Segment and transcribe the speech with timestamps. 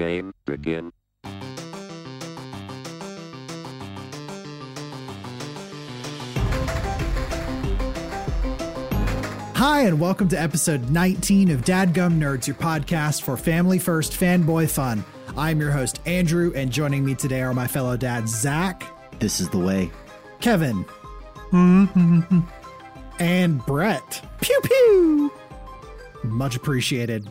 [0.00, 0.92] Game begin.
[9.56, 14.70] Hi, and welcome to episode 19 of Dadgum Nerds, your podcast for family first fanboy
[14.70, 15.04] fun.
[15.36, 18.82] I'm your host, Andrew, and joining me today are my fellow dads, Zach,
[19.18, 19.90] This is the way.
[20.40, 20.86] Kevin,
[21.52, 24.26] and Brett.
[24.40, 25.32] Pew pew!
[26.24, 27.28] Much appreciated.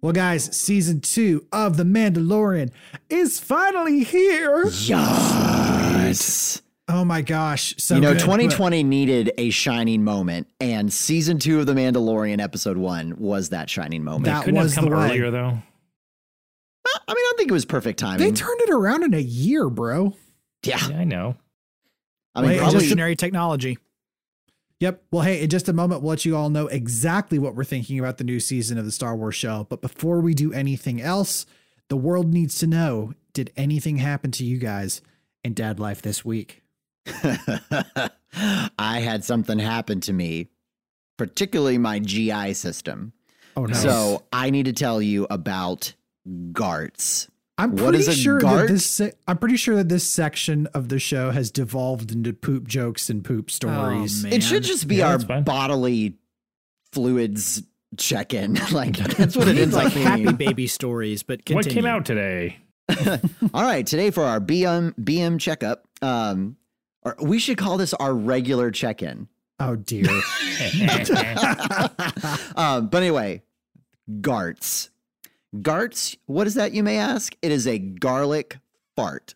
[0.00, 2.70] Well, guys, season two of The Mandalorian
[3.10, 4.66] is finally here.
[4.68, 6.62] Yes.
[6.86, 7.74] Oh my gosh.
[7.78, 8.20] So you know, good.
[8.20, 13.68] 2020 needed a shining moment, and season two of The Mandalorian, episode one, was that
[13.68, 14.24] shining moment.
[14.26, 15.06] That Couldn't was have come the way.
[15.06, 15.48] earlier though.
[16.86, 18.18] Uh, I mean, I think it was perfect timing.
[18.26, 20.14] They turned it around in a year, bro.
[20.62, 20.78] yeah.
[20.88, 21.36] Yeah, I know.
[22.34, 23.78] I mean, Wait, probably, evolutionary technology.
[24.80, 25.02] Yep.
[25.10, 27.98] Well, hey, in just a moment, we'll let you all know exactly what we're thinking
[27.98, 29.66] about the new season of the Star Wars show.
[29.68, 31.46] But before we do anything else,
[31.88, 35.00] the world needs to know did anything happen to you guys
[35.44, 36.62] in dad life this week?
[37.06, 38.10] I
[39.00, 40.48] had something happen to me,
[41.16, 43.12] particularly my GI system.
[43.56, 43.74] Oh, no.
[43.74, 45.94] So I need to tell you about
[46.52, 47.28] GARTs.
[47.58, 50.88] I'm what pretty is a sure that this I'm pretty sure that this section of
[50.88, 54.22] the show has devolved into poop jokes and poop stories.
[54.22, 54.32] man.
[54.32, 56.14] It should just be Yeah, our bodily
[56.92, 57.64] fluids
[57.96, 58.54] check in.
[58.72, 61.56] like, that's what We it ends like happy baby stories, but continue.
[61.56, 62.58] What came out today?
[63.52, 66.56] All right, today for our BM BM checkup, um,
[67.02, 69.28] or we should call this our regular check-in.
[69.60, 70.06] oh dear.
[72.56, 73.42] um, but anyway,
[74.20, 74.90] GARTs.
[75.62, 77.34] GARTs, what is that, you may ask?
[77.42, 78.58] It is a garlic
[78.96, 79.34] fart.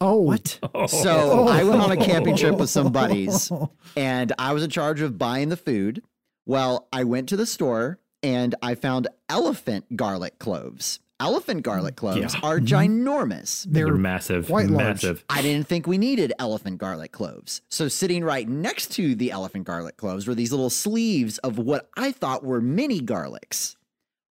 [0.00, 0.20] Oh.
[0.20, 0.58] What?
[0.74, 0.86] Oh.
[0.86, 3.52] So I went on a camping trip with some buddies
[3.96, 6.02] and I was in charge of buying the food.
[6.44, 10.98] Well, I went to the store and I found elephant garlic cloves.
[11.20, 12.40] Elephant garlic mm, cloves Yeah.
[12.42, 13.06] are mm-hmm.
[13.06, 13.64] ginormous.
[13.68, 15.04] They're, They're massive, quite large.
[15.04, 15.24] massive.
[15.30, 17.62] I didn't think we needed elephant garlic cloves.
[17.68, 21.88] So sitting right next to the elephant garlic cloves were these little sleeves of what
[21.96, 23.76] I thought were mini garlics.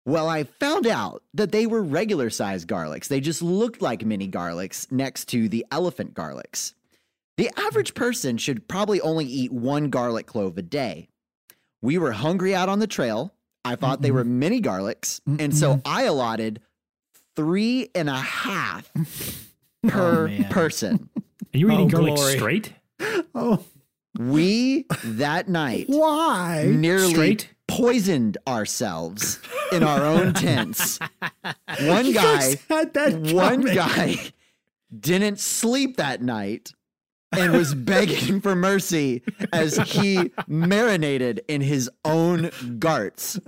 [0.06, 3.08] Well, I found out that they were regular sized garlics.
[3.08, 6.74] They just looked like mini garlics next to the elephant garlics.
[7.36, 11.08] The average person should probably only eat one garlic clove a day.
[11.82, 13.34] We were hungry out on the trail.
[13.64, 15.20] I thought they were mini garlics.
[15.38, 16.60] And so I allotted
[17.36, 18.90] three and a half
[19.84, 20.44] oh, per man.
[20.50, 21.08] person.
[21.54, 22.36] Are you eating Oh, garlic glory.
[22.36, 22.72] straight?
[23.34, 23.64] oh.
[24.18, 26.64] We that night Why?
[26.68, 27.48] nearly Straight?
[27.70, 29.38] Poisoned ourselves
[29.72, 30.98] in our own tents.
[31.80, 34.16] One guy, had that one guy
[34.98, 36.72] didn't sleep that night
[37.32, 39.22] and was begging for mercy
[39.52, 43.38] as he marinated in his own guarts.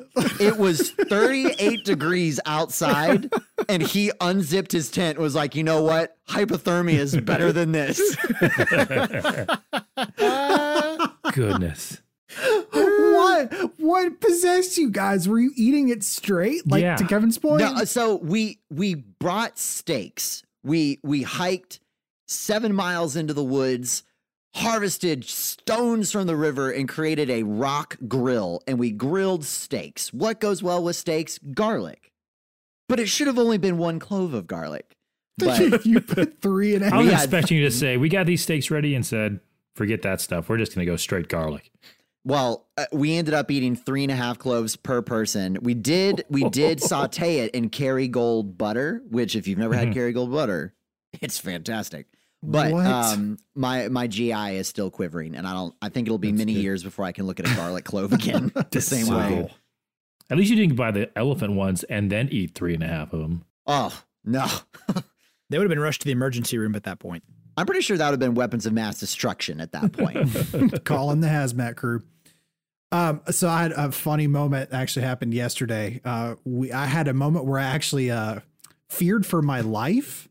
[0.41, 3.33] It was 38 degrees outside
[3.69, 6.17] and he unzipped his tent was like, "You know what?
[6.29, 8.01] Hypothermia is better than this."
[11.33, 12.01] Goodness.
[12.73, 13.53] What?
[13.79, 15.29] What possessed you guys?
[15.29, 16.67] Were you eating it straight?
[16.71, 16.97] Like Yeah.
[16.97, 17.61] to Kevin's point?
[17.61, 20.43] No, uh, so we we brought steaks.
[20.65, 21.81] We we hiked
[22.29, 24.05] seven miles into the woods,
[24.55, 28.63] harvested stones from the river, and created a rock grill.
[28.67, 30.13] And we grilled steaks.
[30.13, 31.39] What goes well with steaks?
[31.39, 32.13] Garlic.
[32.89, 34.97] But it should have only been one clove of garlic.
[35.39, 38.43] But you put three and a I was expecting you to say, we got these
[38.43, 39.41] steaks ready and said,
[39.75, 40.49] forget that stuff.
[40.49, 41.71] We're just going to go straight garlic.
[42.25, 45.59] Well, uh, we ended up eating three and a half cloves per person.
[45.63, 49.95] We did we did saute it in Kerrygold butter, which if you've never had Mhm.
[49.95, 50.75] Kerrygold butter,
[51.21, 52.07] it's fantastic.
[52.45, 52.87] But What?
[52.87, 55.75] um, my my GI is still quivering, and I don't.
[55.81, 56.61] I think it'll be That's many good.
[56.63, 59.55] years before I can look at a garlic clove again the same so way.
[60.31, 63.13] At least you didn't buy the elephant ones and then eat three and a half
[63.13, 63.45] of them.
[63.67, 64.47] Oh no,
[65.51, 67.23] They would have been rushed to the emergency room at that point.
[67.57, 70.85] I'm pretty sure that would have been weapons of mass destruction at that point.
[70.85, 72.03] calling the hazmat crew.
[72.91, 76.01] Um, so I had a funny moment actually happened yesterday.
[76.05, 78.41] Uh, we I had a moment where I actually uh
[78.89, 80.29] feared for my life.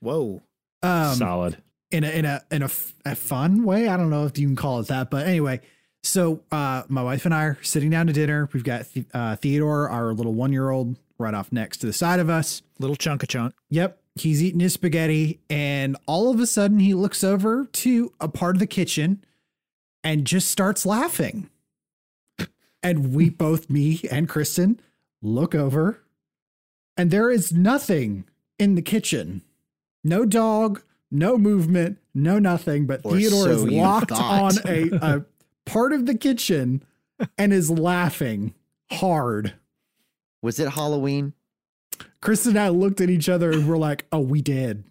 [0.00, 0.42] Whoa.
[0.82, 1.58] Um, Solid.
[1.90, 3.88] in a in a in a, f- a fun way.
[3.88, 5.60] I don't know if you can call it that, but anyway.
[6.04, 8.48] So uh, my wife and I are sitting down to dinner.
[8.52, 11.92] We've got the- uh, Theodore, our little one year old, right off next to the
[11.92, 12.62] side of us.
[12.78, 13.54] Little chunk of chunk.
[13.70, 13.97] Yep.
[14.22, 18.56] He's eating his spaghetti, and all of a sudden he looks over to a part
[18.56, 19.24] of the kitchen
[20.04, 21.50] and just starts laughing.
[22.82, 24.80] And we both, me and Kristen,
[25.22, 26.02] look over,
[26.96, 28.24] and there is nothing
[28.58, 29.42] in the kitchen.
[30.04, 32.86] No dog, no movement, no nothing.
[32.86, 35.24] But Or Theodore so is locked on a, a
[35.64, 36.82] part of the kitchen
[37.36, 38.54] and is laughing
[38.90, 39.54] hard.
[40.42, 41.34] Was it Halloween?
[42.20, 44.84] Chris and I looked at each other and we're like, "Oh, we did."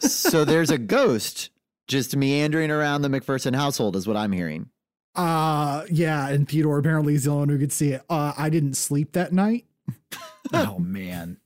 [0.00, 1.50] so there's a ghost
[1.88, 4.70] just meandering around the McPherson household, is what I'm hearing.
[5.14, 6.28] Uh, yeah.
[6.28, 8.02] And Theodore apparently is the only one who could see it.
[8.08, 9.66] Uh, I didn't sleep that night.
[10.52, 11.38] oh man.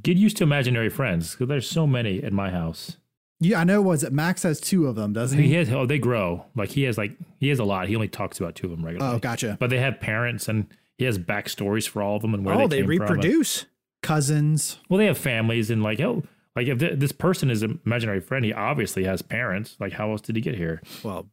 [0.00, 2.96] Get used to imaginary friends because there's so many at my house.
[3.40, 3.82] Yeah, I know.
[3.82, 5.54] Was it Max has two of them, doesn't He he?
[5.54, 7.88] has oh they grow like he has like he has a lot.
[7.88, 9.16] He only talks about two of them regularly.
[9.16, 9.56] Oh, gotcha.
[9.58, 10.66] But they have parents and
[10.98, 13.16] he has backstories for all of them and where Oh, they, they came from.
[13.16, 13.64] reproduce.
[14.02, 14.78] Cousins.
[14.88, 16.22] Well, they have families and like oh
[16.56, 19.76] like if th- this person is an imaginary friend, he obviously has parents.
[19.80, 20.82] Like how else did he get here?
[21.02, 21.28] Well,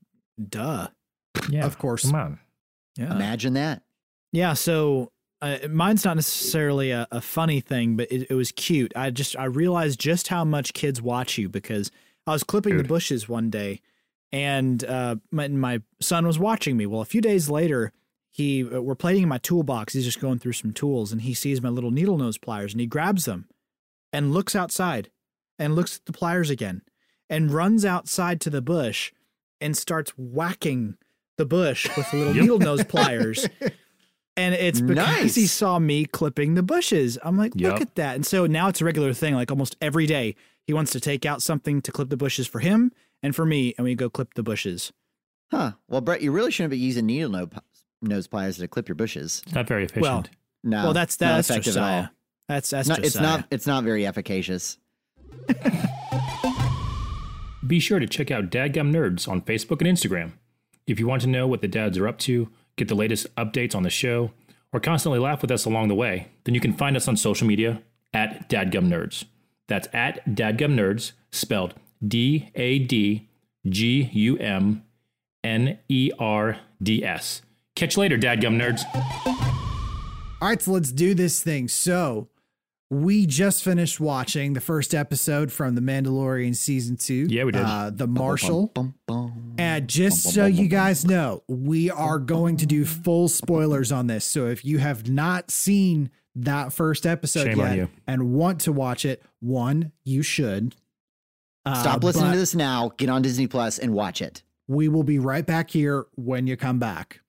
[0.49, 0.87] duh.
[1.49, 2.03] Yeah, Of course.
[2.05, 2.39] Come on.
[2.97, 3.11] Yeah.
[3.13, 3.83] Imagine that.
[4.31, 8.91] Yeah, so uh, mine's not necessarily a, a funny thing, but it, it was cute.
[8.95, 11.91] I just I realized just how much kids watch you because
[12.25, 13.81] I was clipping the bushes one day,
[14.31, 16.85] and uh, my, my son was watching me.
[16.85, 17.91] Well, a few days later,
[18.35, 19.93] he uh, we're playing in my toolbox.
[19.93, 22.81] He's just going through some tools, and he sees my little needle nose pliers, and
[22.81, 23.47] he grabs them,
[24.11, 25.09] and looks outside,
[25.57, 26.81] and looks at the pliers again,
[27.29, 29.13] and runs outside to the bush,
[29.61, 30.97] and starts whacking
[31.37, 32.41] the bush with the little Yep.
[32.41, 33.47] needle nose pliers.
[34.37, 37.17] And it's because he saw me clipping the bushes.
[37.23, 37.81] I'm like, look Yep.
[37.81, 38.15] at that.
[38.15, 39.33] And so now it's a regular thing.
[39.33, 40.35] Like almost every day,
[40.67, 42.91] he wants to take out something to clip the bushes for him
[43.23, 44.91] and for me, and we go clip the bushes.
[45.51, 45.71] Huh.
[45.87, 47.47] Well, Brett, you really shouldn't be using needle no-
[48.01, 49.41] nose pliers to clip your bushes.
[49.45, 50.01] It's not very efficient.
[50.03, 50.25] Well,
[50.63, 50.83] No.
[50.85, 52.09] well, that's not that's effective at all.
[52.47, 53.45] That's that's Not- it's not.
[53.51, 54.77] It's not very efficacious.
[57.65, 60.33] Be sure to check out Dadgum Nerds on Facebook and Instagram.
[60.85, 63.73] If you want to know what the dads are up to, get the latest updates
[63.73, 64.31] on the show,
[64.71, 67.47] or constantly laugh with us along the way, then you can find us on social
[67.47, 67.81] media
[68.13, 69.23] at Dadgum Nerds.
[69.67, 71.73] That's at Dadgum Nerds, spelled
[72.07, 73.27] D A D
[73.67, 74.83] G U M
[75.43, 77.41] N E R D S.
[77.75, 78.83] Catch you later, Dadgum Nerds.
[80.41, 81.67] All right, so let's do this thing.
[81.67, 82.29] So
[82.89, 87.27] we just finished watching the first episode from The Mandalorian season two.
[87.29, 87.63] Yeah, we did.
[87.63, 88.67] Uh, the Marshal.
[88.67, 89.55] Bum, bum, bum.
[89.57, 94.23] And just so you guys know, we are going to do full spoilers on this.
[94.23, 99.03] So if you have not seen that first episode Shame yet and want to watch
[99.03, 100.75] it, one, you should.
[101.65, 102.91] Uh, Stop listening to this now.
[102.97, 104.43] Get on Disney Plus and watch it.
[104.67, 107.19] We will be right back here when you come back.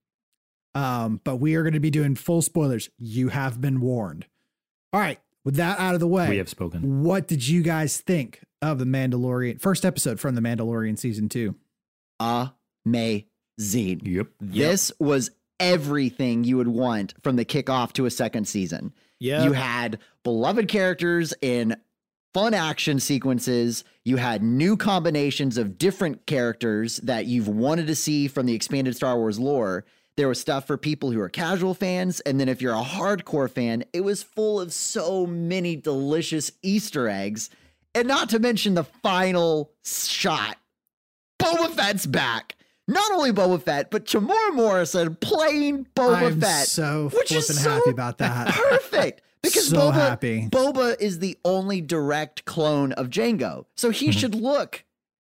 [0.77, 2.91] Um, but we are going to be doing full spoilers.
[2.99, 4.27] You have been warned.
[4.93, 5.19] All right.
[5.45, 7.03] With that out of the way, We have spoken.
[7.05, 11.55] what did you guys think of the Mandalorian first episode from the Mandalorian season two?
[12.85, 14.01] Amazing.
[14.05, 14.27] Yep.
[14.41, 18.93] This was everything you would want from the kickoff to a second season.
[19.19, 19.45] yeah.
[19.45, 21.77] You had beloved characters in
[22.35, 23.85] fun action sequences.
[24.05, 28.95] You had new combinations of different characters that you've wanted to see from the expanded
[28.97, 29.85] Star Wars lore.
[30.17, 32.21] There was stuff for people who are casual fans.
[32.21, 37.09] And then if you're a hardcore fan, it was full of so many delicious Easter
[37.09, 37.51] eggs.
[37.95, 40.57] And not to mention the final shot
[41.39, 42.57] Boba Fett's back.
[42.89, 46.67] Not only Boba Fett, but Temuera Morrison playing Boba I'm Fett.
[46.69, 48.49] so which is so happy about that.
[48.55, 49.23] Perfect.
[49.43, 50.49] Because So Boba, happy.
[50.51, 53.67] Boba is the only direct clone of Jango.
[53.77, 54.19] So he Mm-hmm.
[54.19, 54.85] should look,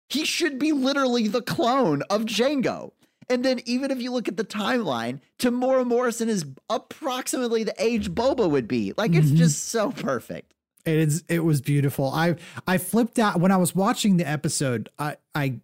[0.09, 2.91] he should be literally the clone of Jango.
[3.29, 8.11] And then even if you look at the timeline, Temuera Morrison is approximately the age
[8.11, 8.93] Boba would be.
[8.97, 9.35] Like it's Mhm.
[9.37, 10.53] just so perfect.
[10.85, 11.23] It is.
[11.27, 12.11] It was beautiful.
[12.13, 12.35] I
[12.67, 14.89] I flipped out when I was watching the episode.
[14.99, 15.59] I I,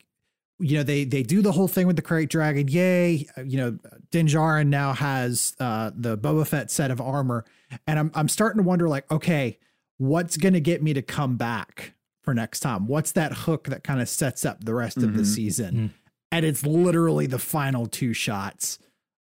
[0.59, 2.67] you know, they they do the whole thing with the krayt dragon.
[2.67, 3.27] Yay!
[3.45, 3.77] You know,
[4.09, 7.45] Din Djarin now has uh, the Boba Fett set of armor,
[7.85, 9.59] and I'm I'm starting to wonder like, okay,
[9.99, 12.87] what's gonna get me to come back for next time?
[12.87, 15.25] What's that hook that kind of sets up the rest of the Mhm.
[15.27, 15.75] season?
[15.75, 15.89] Mhm.
[16.31, 18.79] And it's literally the final two shots.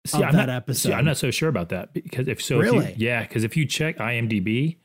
[0.06, 0.90] See, of I'm that not, episode.
[0.90, 2.90] See, I'm not so sure about that because if so, if Really?
[2.90, 4.76] you, yeah, because if you check IMDb,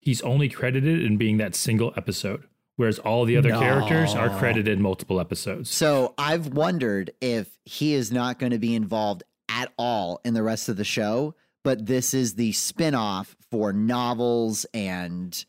[0.00, 2.42] he's only credited in being that single episode,
[2.76, 5.70] whereas all the other characters are credited in multiple episodes.
[5.70, 10.42] So I've wondered if he is not going to be involved at all in the
[10.42, 15.44] rest of the show, but this is the spin-off for novels and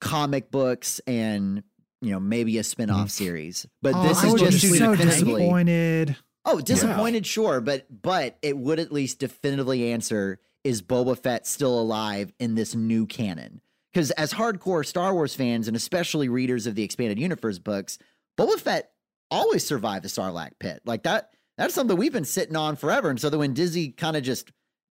[0.00, 1.62] comic books and
[2.02, 3.66] you know maybe a spin-off series.
[3.80, 6.16] But Oh, this I is just so disappointed.
[6.44, 11.78] Oh, disappointed, sure, but but it would at least definitively answer is Boba Fett still
[11.78, 13.60] alive in this new canon?
[13.92, 17.98] Because as hardcore Star Wars fans and especially readers of the expanded universe books,
[18.38, 18.90] Boba Fett
[19.30, 20.82] always survived the Sarlacc pit.
[20.84, 23.10] Like that that's something we've been sitting on forever.
[23.10, 24.50] And so that when Disney kind of just,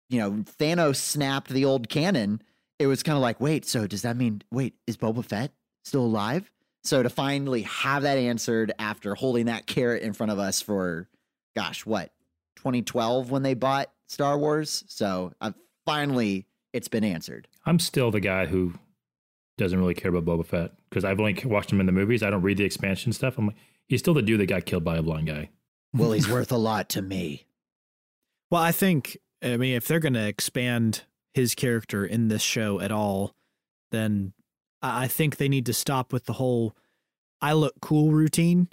[0.09, 2.43] you know, Thanos snapped the old canon,
[2.79, 5.53] it was kind of like, wait, so does that mean wait, is Boba Fett
[5.85, 6.51] still alive?
[6.83, 11.09] So to finally have that answered after holding that carrot in front of us for
[11.55, 12.13] gosh, what,
[12.57, 14.85] 2012 when they bought Star Wars.
[14.89, 17.49] So I'm finally it's been answered.
[17.67, 18.75] I'm still the guy who
[19.59, 22.23] doesn't really care about Boba Fett because I've only watched him in the movies.
[22.23, 23.37] I don't read the expansion stuff.
[23.39, 23.57] I'm like,
[23.89, 25.51] he's still the dude that got killed by a blind guy.
[25.93, 27.47] Well, he's worth a lot to me.
[28.51, 31.03] Well, I think I mean if they're going to expand
[31.35, 33.35] his character in this show at all,
[33.91, 34.33] then
[34.83, 36.77] I I think they need to stop with the whole
[37.41, 38.69] I look cool routine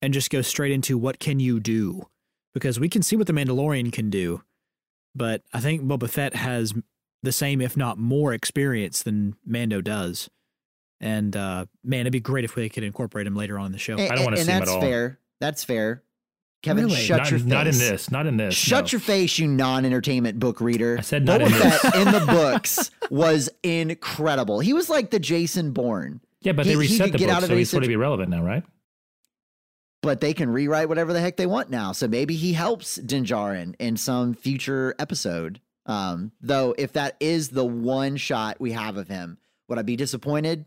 [0.00, 2.08] and just go straight into what can you do?
[2.52, 4.42] Because we can see what the Mandalorian can do,
[5.14, 6.74] but I think Boba Fett has
[7.22, 10.28] the same, if not more, experience than Mando does.
[11.00, 13.78] And uh, man, it'd be great if we could incorporate him later on in the
[13.78, 13.96] show.
[13.96, 14.80] And, I don't wanna see him that's at all.
[14.80, 15.18] That's fair.
[15.40, 16.02] That's fair.
[16.62, 16.96] Kevin, Really?
[16.96, 17.48] shut not, your face.
[17.48, 18.10] not in this.
[18.10, 18.54] Not in this.
[18.54, 18.88] Shut no.
[18.92, 20.96] your face, you non-entertainment book reader.
[20.98, 21.78] I said not Boba in this.
[21.80, 24.60] Fett in the books was incredible.
[24.60, 27.42] He was like the Jason Bourne, Yeah, but He- they reset the get book, out
[27.42, 28.62] of so any he's sort of situ- irrelevant now, right?
[30.02, 31.92] but they can rewrite whatever the heck they want now.
[31.92, 35.60] So maybe he helps Din Djarin in some future episode.
[35.86, 39.38] Um, though, if that is the one shot we have of him,
[39.68, 40.64] would I be disappointed?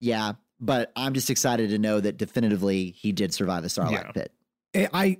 [0.00, 4.12] Yeah, but I'm just excited to know that definitively he did survive the Sarlacc Yeah.
[4.12, 4.32] Pit.
[4.76, 5.18] I, I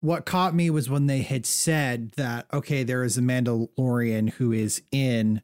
[0.00, 4.52] what caught me was when they had said that okay, there is a Mandalorian who
[4.52, 5.42] is in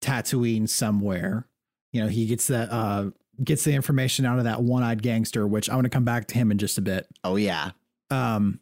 [0.00, 1.46] Tatooine somewhere.
[1.92, 3.10] You know, he gets that uh
[3.42, 6.34] gets the information out of that one-eyed gangster, which I want to come back to
[6.34, 7.06] him in just a bit.
[7.24, 7.70] Oh yeah,
[8.10, 8.60] Um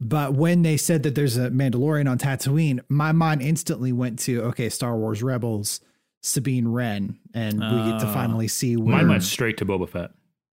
[0.00, 4.42] but when they said that there's a Mandalorian on Tatooine, my mind instantly went to
[4.46, 5.80] okay, Star Wars Rebels,
[6.22, 8.12] Sabine Wren, and we get to Oh.
[8.12, 10.10] finally see where Mine went straight to Boba Fett.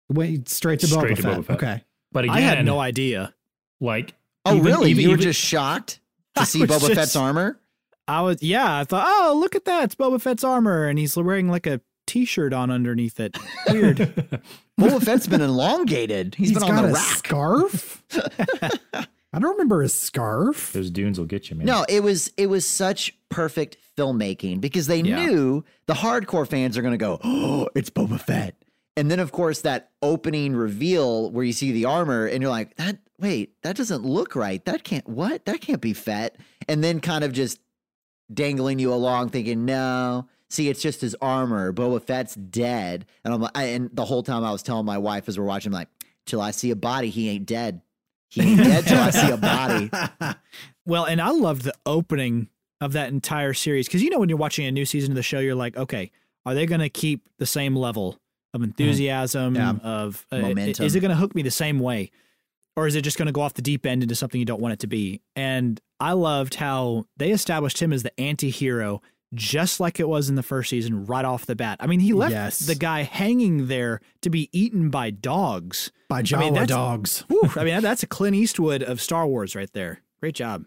[0.10, 1.38] went straight to straight Boba, to Fett.
[1.40, 1.56] Boba Fett.
[1.56, 1.84] Okay.
[2.12, 3.34] But again, I had no idea.
[3.82, 4.13] like,
[4.46, 4.92] Oh, even- really?
[4.92, 6.00] even- you were even- just shocked
[6.36, 7.60] to I see was Boba just- Fett's armor?
[8.08, 9.84] I was yeah, I thought, oh, look at that.
[9.84, 13.38] It's Boba Fett's armor and he's wearing like a t-shirt on underneath it.
[13.70, 13.98] Weird.
[14.80, 16.34] Boba Fett's been elongated.
[16.34, 17.18] He's He's been on got the a rack.
[17.18, 18.04] scarf.
[19.32, 20.74] I don't remember his scarf.
[20.74, 21.68] those dunes will get you, man.
[21.68, 25.24] No, it was it was such perfect filmmaking because they Yeah.
[25.24, 28.56] knew the hardcore fans are going to go, "Oh, it's Boba Fett."
[29.00, 32.75] And then of course that opening reveal where you see the armor and you're like,
[32.75, 34.63] "That wait, that doesn't look right.
[34.65, 35.46] That can't what?
[35.46, 36.36] That can't be Fett."
[36.68, 37.62] And then kind of just
[38.34, 41.72] dangling you along thinking, "No, see it's just his armor.
[41.72, 44.98] Boba Fett's dead." And I'm like I, and the whole time I was telling my
[44.98, 45.88] wife as we're watching I'm like,
[46.25, 47.82] "Till I see a body, he ain't dead.
[48.27, 49.89] He ain't dead till I see a body."
[50.86, 52.50] well, and I loved the opening
[52.82, 55.24] of that entire series because you know when you're watching a new season of the
[55.24, 56.12] show, you're like, okay,
[56.46, 58.19] are they going to keep the same level
[58.53, 59.74] of enthusiasm Yeah.
[59.84, 60.86] of uh, Momentum.
[60.86, 62.12] Is it going to hook me the same way,
[62.75, 64.62] or is it just going to go off the deep end into something you don't
[64.62, 65.22] want it to be?
[65.36, 69.01] And I loved how they established him as the anti-hero
[69.36, 71.77] just like it was in the first season right off the bat.
[71.79, 72.60] I mean, he left Yes.
[72.60, 75.91] the guy hanging there to be eaten by dogs.
[76.08, 77.25] By I mean, that's- dogs.
[77.27, 80.01] Whew, I mean, that's a Clint Eastwood of Star Wars right there.
[80.20, 80.65] Great job.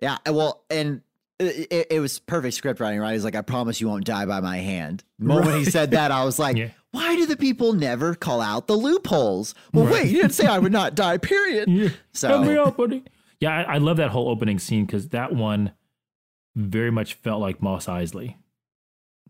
[0.00, 1.02] Yeah, well, and
[1.40, 3.12] it, it, it was perfect script writing, right?
[3.14, 6.10] He's like, "I promise you won't die by my hand." The moment he said that,
[6.10, 6.68] I was like, Yeah.
[6.92, 9.94] "Why do the people never call out the loopholes?" Well, Right.
[10.04, 11.18] wait, you didn't say I would not die.
[11.18, 11.68] Period.
[11.68, 11.88] Yeah.
[12.12, 13.02] So Help me out, buddy.
[13.40, 15.72] Yeah, I, I love that whole opening scene because that one
[16.56, 18.36] very much felt like Mos Eisley.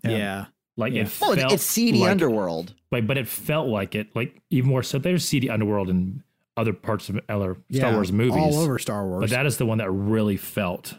[0.02, 0.10] Yeah.
[0.10, 0.44] Yeah.
[0.76, 1.02] Like Yeah.
[1.02, 2.74] it well, it's, felt it's seedy like, underworld.
[2.90, 4.14] like, but it felt like it.
[4.16, 6.22] Like even more so, there's seedy underworld in
[6.56, 9.20] other parts of other Star Yeah, Wars movies, All over Star Wars.
[9.20, 10.94] but that is the one that really felt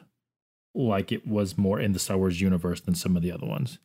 [0.73, 3.79] like it was more in the Star Wars universe than some of the other ones.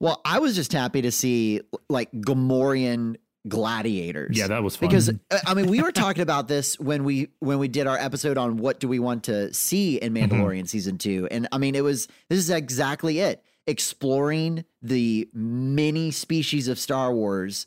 [0.00, 3.16] Well, I was just happy to see like Gamorrean
[3.48, 4.36] gladiators.
[4.38, 4.88] Yeah, that was fun.
[4.88, 7.96] because uh, I mean we were talking about this when we when we did our
[7.96, 10.32] episode on what do we want to see in Mm-hmm.
[10.34, 16.10] Mandalorian season 2 and I mean it was this is exactly it exploring the many
[16.10, 17.66] species of Star Wars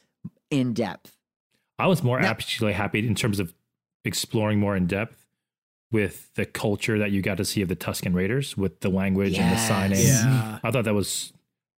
[0.50, 1.18] in depth
[1.80, 3.54] I was more Now- actually happy in terms of
[4.06, 5.21] exploring more in depth
[5.92, 9.38] with the culture that you got to see of the Tusken Raiders with the language
[9.38, 9.68] and the Yes.
[9.68, 10.00] signing.
[10.00, 10.60] Yeah.
[10.64, 11.34] I thought that was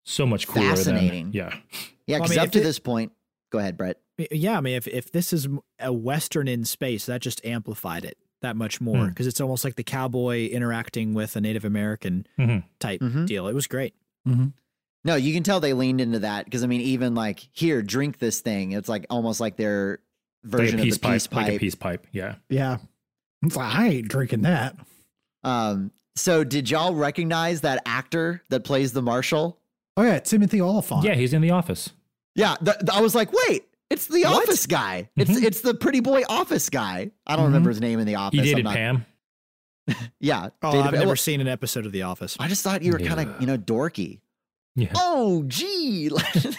[0.06, 1.26] so much cooler Fascinating.
[1.26, 1.58] than yeah.
[2.06, 3.12] yeah Well, I cuz mean, up to it- this point
[3.52, 3.98] go ahead Brett
[4.32, 5.48] Yeah, I mean, if if this is
[5.80, 9.10] a western in space, that just amplified it that much more Hmm.
[9.10, 12.64] because it's almost like the cowboy interacting with a Native American Mhm.
[12.80, 13.26] type Mhm.
[13.26, 13.48] deal.
[13.48, 13.94] It was great.
[15.06, 18.20] no you can tell they leaned into that cuz I mean even like here drink
[18.20, 20.00] this thing it's like almost like their
[20.44, 22.08] Like version a of the pipe, peace pipe like a peace pipe.
[22.12, 22.36] Yeah.
[22.50, 22.78] yeah.
[23.44, 24.76] It's like, I ain't drinking that.
[25.44, 29.58] um so did y'all recognize that actor that plays the marshal
[29.98, 31.04] Oh yeah, Timothy Olyphant.
[31.04, 31.92] Yeah, he's in the office.
[32.36, 34.44] Yeah, th- th- I was like, wait, it's the What?
[34.48, 35.10] office guy.
[35.16, 35.44] It's Mhm.
[35.44, 37.12] it's the pretty boy office guy.
[37.28, 37.48] I don't Mhm.
[37.50, 38.34] remember his name in the office.
[38.34, 39.06] He I'm dated not- Pam.
[40.20, 41.00] Yeah, Oh, dated I've Pam.
[41.00, 42.38] never Well, seen an episode of The Office.
[42.40, 44.20] I just thought you were kind of you know dorky.
[44.76, 44.92] Yeah.
[44.96, 46.10] Oh, gee.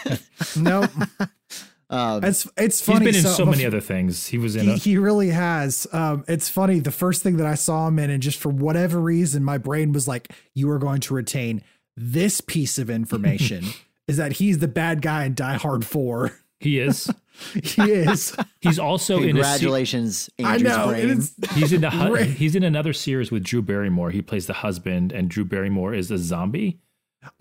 [0.57, 0.91] Nope.
[1.91, 3.05] Um, It's it's He's funny.
[3.07, 4.27] been in so, so many other things.
[4.27, 4.65] He was in.
[4.67, 5.87] He, A, he really has.
[5.93, 6.81] Um, it's funny.
[6.81, 9.93] The first thing that I saw him in, and just for whatever reason, my brain
[9.93, 11.63] was like, "You are going to retain
[11.97, 13.65] this piece of information."
[14.09, 16.33] is that he's the bad guy in Die Hard Four?
[16.61, 17.11] he is.
[17.63, 18.35] he is.
[18.61, 19.27] He's also in a.
[19.27, 20.87] Se- congratulations, I Andrew's know.
[20.89, 21.29] brain.
[21.55, 21.91] He's in the.
[21.91, 24.11] hu- He's in another series with Drew Barrymore.
[24.11, 26.79] He plays the husband, and Drew Barrymore is a zombie.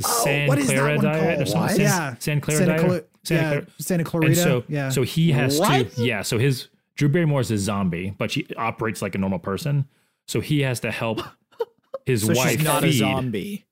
[0.05, 1.47] Oh, what is that Clara one diet or called?
[1.47, 1.62] something.
[1.62, 1.71] What?
[1.71, 2.15] San, Yeah.
[2.19, 3.09] San Clara Santa, diet.
[3.25, 3.65] Cla- Santa yeah, Clara.
[3.79, 4.35] Santa Clarita.
[4.35, 4.89] So, yeah.
[4.89, 5.91] so he has What?
[5.95, 6.21] to, yeah.
[6.21, 9.87] So his Drew Barrymore is a zombie, but she operates like a normal person.
[10.27, 11.21] So he has to help
[12.05, 12.89] his So wife she's not feed.
[12.89, 13.65] a zombie.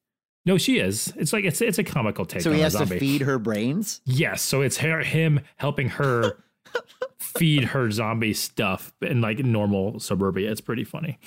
[0.45, 1.13] No, she is.
[1.17, 3.37] It's like it's it's a comical take so on he a has to feed her
[3.37, 4.01] brains.
[4.05, 6.37] Yes, so it's her, him helping her
[7.19, 10.49] feed her zombie stuff in like normal suburbia.
[10.51, 11.19] It's pretty funny.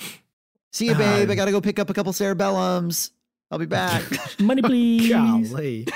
[0.73, 1.25] See you, babe.
[1.27, 3.11] Um, I gotta go pick up a couple cerebellums.
[3.51, 4.03] I'll be back.
[4.39, 5.09] Money, please.
[5.09, 5.87] Golly.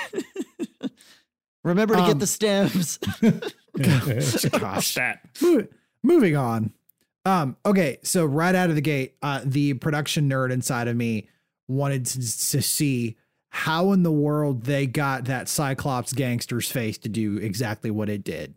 [1.64, 2.98] Remember to Um, get the stems.
[4.58, 5.20] Gosh, that.
[5.42, 5.66] Mo-
[6.02, 6.72] moving on.
[7.24, 11.28] Um, okay, so right out of the gate, uh, the production nerd inside of me
[11.68, 13.16] wanted to, to see
[13.50, 18.24] how in the world they got that Cyclops gangster's face to do exactly what it
[18.24, 18.54] did.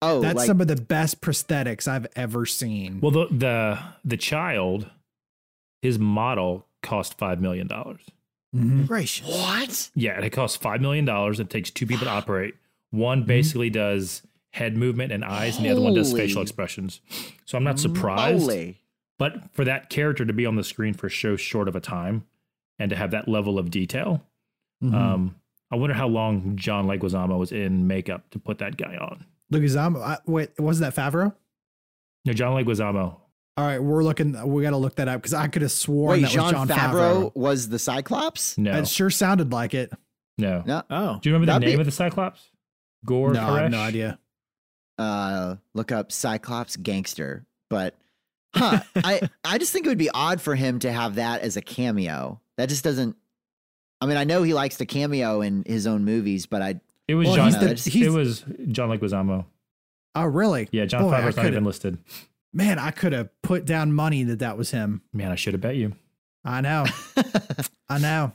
[0.00, 3.00] Oh, That's like, some of the best prosthetics I've ever seen.
[3.00, 4.88] Well, the the the child,
[5.82, 8.02] his model cost five million dollars.
[8.54, 8.86] Mhm.
[8.86, 9.26] Gracious.
[9.28, 9.90] what?
[9.94, 11.38] Yeah, and it costs five million dollars.
[11.40, 12.54] It takes two people to operate.
[12.90, 17.00] One basically does head movement and eyes, and the other one does facial expressions.
[17.44, 18.40] So I'm not surprised.
[18.46, 18.80] Moly.
[19.18, 22.24] But for that character to be on the screen for so short of a time
[22.78, 24.24] and to have that level of detail,
[24.82, 24.94] Mhm.
[24.94, 25.34] um,
[25.70, 29.26] I wonder how long John Leguizamo was in makeup to put that guy on.
[29.52, 31.34] Leguizamo, I, wait, wasn't that Favreau?
[32.24, 33.16] No, John Leguizamo.
[33.58, 34.32] All right, we're looking.
[34.52, 36.52] We got to look that up because I could have sworn Wait, that John, was
[36.52, 37.36] Jon Favreau Favreau.
[37.36, 38.56] was the Cyclops?
[38.56, 39.92] No, It sure sounded like it.
[40.38, 40.62] no.
[40.64, 40.82] No.
[40.88, 41.18] Oh.
[41.20, 42.40] Do you remember the That'd name be- of the Cyclops?
[43.04, 44.18] Gore no, I have no idea.
[44.96, 47.46] Uh, look up Cyclops gangster.
[47.68, 47.94] But,
[48.54, 48.80] huh?
[48.96, 51.60] I I just think it would be odd for him to have that as a
[51.62, 52.40] cameo.
[52.58, 53.16] That just doesn't.
[54.00, 57.16] I mean, I know he likes to cameo in his own movies, but I It
[57.16, 57.46] was Well, John.
[57.46, 59.46] he's the- it was John Leguizamo.
[60.14, 60.68] Oh, really?
[60.70, 61.98] Yeah, John Boy, Favreau's not even listed.
[62.52, 65.02] Man, I could have put down money that that was him.
[65.12, 65.92] Man, I should have bet you.
[66.44, 66.86] I know.
[67.88, 68.32] I know.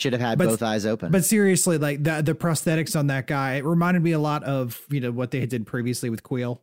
[0.00, 1.12] should have had But- both eyes open.
[1.12, 4.80] But seriously, like the the prosthetics on that guy, it reminded me a lot of
[4.90, 6.58] you know what they did previously with Kuiil,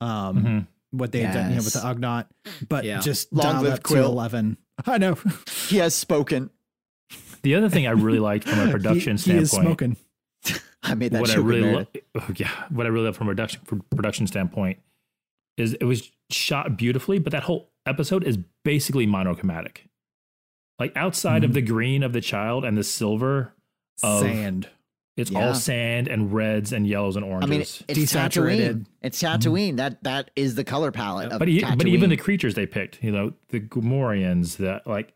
[0.00, 0.66] um, Mhm.
[0.90, 1.96] what they had done you know, with the Yes.
[1.96, 2.26] Ugnaught,
[2.68, 3.00] but Yeah.
[3.00, 3.94] just Long dialed live up Kuiil.
[3.94, 4.56] to eleven.
[4.86, 5.16] I know.
[5.68, 6.50] he has spoken.
[7.42, 9.96] The other thing I really liked from a He- production he, is standpoint, smoking.
[10.82, 11.46] I made that what I joke.
[11.46, 14.78] really Really lo- oh, yeah, what I really love from a production from production standpoint
[15.56, 19.86] is it was shot beautifully, but that whole episode is basically monochromatic.
[20.78, 21.46] Like outside Mhm.
[21.46, 23.52] of the green of the child and the silver,
[24.02, 24.68] Of- Sand.
[25.16, 25.46] it's Yeah.
[25.48, 27.50] all sand and reds and yellows and oranges.
[27.50, 27.84] I oranges.
[27.88, 28.58] mean, it's Desaturated.
[28.72, 28.86] Tatooine.
[29.02, 29.76] It's Tatooine.
[29.76, 33.02] That that is the color palette of but e- but even the creatures they picked,
[33.04, 35.14] you know, the Gamorreans, that like,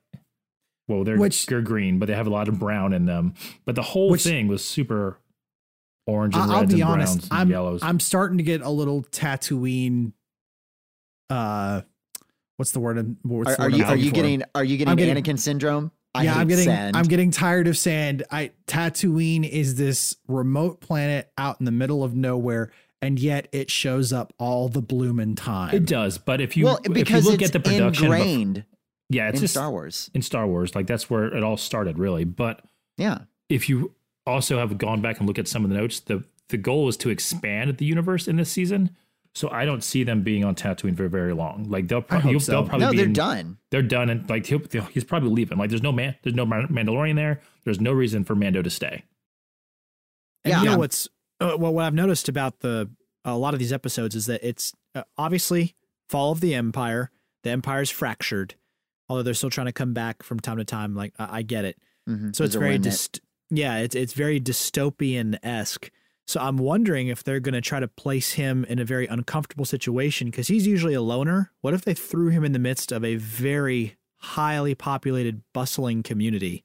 [0.89, 3.35] well, they're Which- they're green, but they have a lot of brown in them.
[3.65, 5.19] But the whole Which- thing was super
[6.07, 7.13] orange and I- I'll reds be and honest.
[7.15, 7.83] browns and I'm yellows.
[7.83, 10.13] I'm starting to get a little Tatooine.
[11.31, 11.83] Uh,
[12.57, 13.17] what's the word?
[13.23, 14.15] What's Are, the are you are you for?
[14.15, 15.91] getting are you getting I'm getting- Anakin syndrome?
[16.15, 16.97] I yeah, I'm getting sand.
[16.97, 18.23] I'm getting tired of sand.
[18.31, 22.71] I Tatooine is this remote planet out in the middle of nowhere,
[23.03, 25.75] and yet it shows up all the bloomin' time.
[25.75, 28.17] it does, but if you well if you because look it's at the production, bef-
[28.17, 28.65] ingrained
[29.11, 30.11] yeah, it's in just Star Wars.
[30.15, 32.25] in Star Wars, like that's where it all started, really.
[32.25, 32.63] But
[32.97, 33.19] Yeah,
[33.51, 33.93] if you
[34.27, 36.97] also have gone back and look at some of the notes, the the goal is
[36.99, 38.97] to expand the universe in this season.
[39.37, 41.69] So I don't see them being on Tatooine for very long.
[41.69, 42.53] Like they'll I probably hope you'll, so.
[42.53, 43.59] they'll probably no, be they're in- done.
[43.71, 45.59] They're done, and like he'll, he'll- he's probably leaving.
[45.59, 47.41] Like there's no man, there's no Mandalorian there.
[47.65, 49.05] There's no reason for Mando to stay.
[50.45, 50.59] And Yeah.
[50.61, 51.09] you know I'm- what's
[51.41, 52.89] uh, well, what I've noticed about the
[53.27, 55.75] a lot of these episodes is that it's uh, obviously
[56.09, 57.11] fall of the empire.
[57.43, 58.55] The empire's fractured,
[59.09, 60.95] although they're still trying to come back from time to time.
[60.95, 61.77] Like I, I get it.
[62.09, 62.35] Mhm.
[62.35, 62.95] So it's very remnant.
[62.95, 63.21] dyst-
[63.51, 65.91] yeah, it's it's very dystopian esque.
[66.27, 69.65] So I'm wondering if they're going to try to place him in a very uncomfortable
[69.65, 71.53] situation because he's usually a loner.
[71.61, 76.65] What if they threw him in the midst of a very highly populated, bustling community?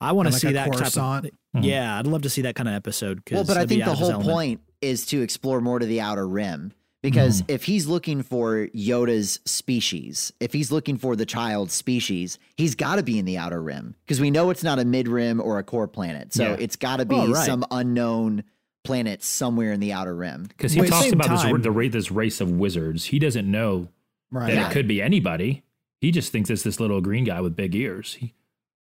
[0.00, 1.26] I want to Like see a that type Coruscant?
[1.26, 1.30] of.
[1.56, 1.64] Mhm.
[1.64, 3.22] Yeah, I'd love to see that kind of episode.
[3.30, 4.30] Well, but I think the whole element.
[4.30, 6.72] point is to explore more to the outer rim.
[7.00, 7.52] Because Mm-hmm.
[7.52, 12.96] if he's looking for Yoda's species, if he's looking for the child's species, he's got
[12.96, 15.58] to be in the outer rim because we know it's not a mid rim or
[15.60, 16.34] a core planet.
[16.34, 16.56] So Yeah.
[16.58, 17.46] it's got to be Oh, right.
[17.46, 18.42] some unknown
[18.88, 20.44] planet somewhere in the outer rim.
[20.44, 23.04] Because he Well, talks same about this, the this race of wizards.
[23.04, 23.88] He doesn't know
[24.30, 24.46] right.
[24.46, 24.68] that Yeah.
[24.68, 25.62] it could be anybody.
[26.00, 28.14] He just thinks it's this little green guy with big ears.
[28.14, 28.32] He,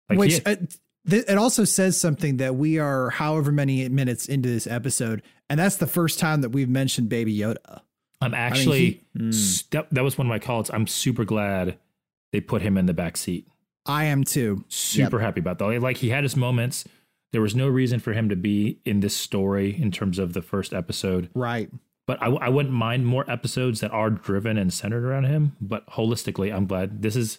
[0.09, 0.57] like Which he- uh,
[1.09, 5.61] th- it also says something that we are however many minutes into this episode, and
[5.61, 7.83] that's the first time that we've mentioned Baby Yoda.
[8.23, 10.71] I'm actually he- s- that, that was one of my calls.
[10.71, 11.79] I'm super glad
[12.33, 13.47] they put him in the back seat.
[13.87, 14.65] I am too.
[14.69, 15.81] Super happy about that.
[15.83, 16.85] Like he had his moments.
[17.33, 20.43] There was no reason for him to be in this story in terms of the
[20.43, 21.31] first episode.
[21.35, 21.71] Right.
[22.07, 25.57] But I, I wouldn't mind more episodes that are driven and centered around him.
[25.61, 27.39] But holistically, I'm glad this is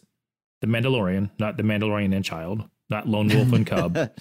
[0.62, 3.98] the Mandalorian, not the Mandalorian and child, not Lone Wolf and Cub.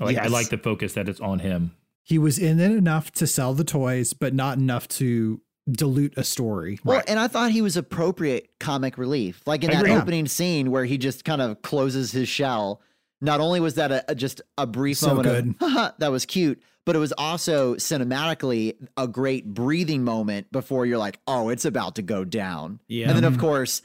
[0.00, 1.76] Like I like the focus that it's on him.
[2.02, 6.24] He was in it enough to sell the toys, but not enough to dilute a
[6.24, 6.78] story.
[6.82, 9.42] Well, and I thought he was appropriate comic relief.
[9.46, 12.80] Like in that opening scene where he just kind of closes his shell.
[13.20, 15.68] Not only was that a, a- just a brief So moment good.
[15.76, 20.98] of that was cute, but it was also cinematically a great breathing moment before you're
[20.98, 22.80] like, oh, it's about to go down.
[22.88, 23.08] Yeah.
[23.08, 23.82] And then of course,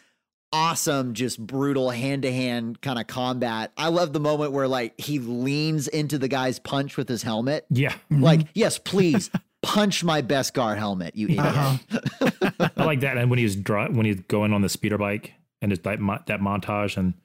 [0.54, 3.72] awesome, just brutal hand to hand kind of combat.
[3.78, 7.66] I love the moment where like he leans into the guy's punch with his helmet.
[7.70, 7.92] Yeah.
[8.12, 8.24] Mm-hmm.
[8.24, 9.30] Like, yes, please
[9.62, 11.46] punch my Beskar helmet, you idiot.
[11.46, 12.70] Uh-huh.
[12.78, 13.18] I like that.
[13.18, 16.96] And when he's dri- when he's going on the speeder bike and mo- that montage
[16.96, 17.16] and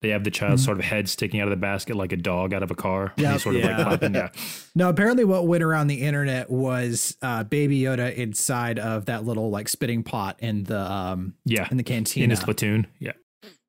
[0.00, 2.54] they have the child's sort of head sticking out of the basket like a dog
[2.54, 3.12] out of a car.
[3.18, 3.36] Yeah.
[3.36, 3.76] sort of Yeah.
[3.76, 4.14] like clapping.
[4.14, 4.28] Yeah.
[4.74, 9.50] No, apparently what went around the internet was uh, Baby Yoda inside of that little
[9.50, 11.66] like spitting pot in the um Yeah.
[11.70, 12.24] in the cantina.
[12.24, 12.86] In his platoon.
[13.00, 13.12] Yeah.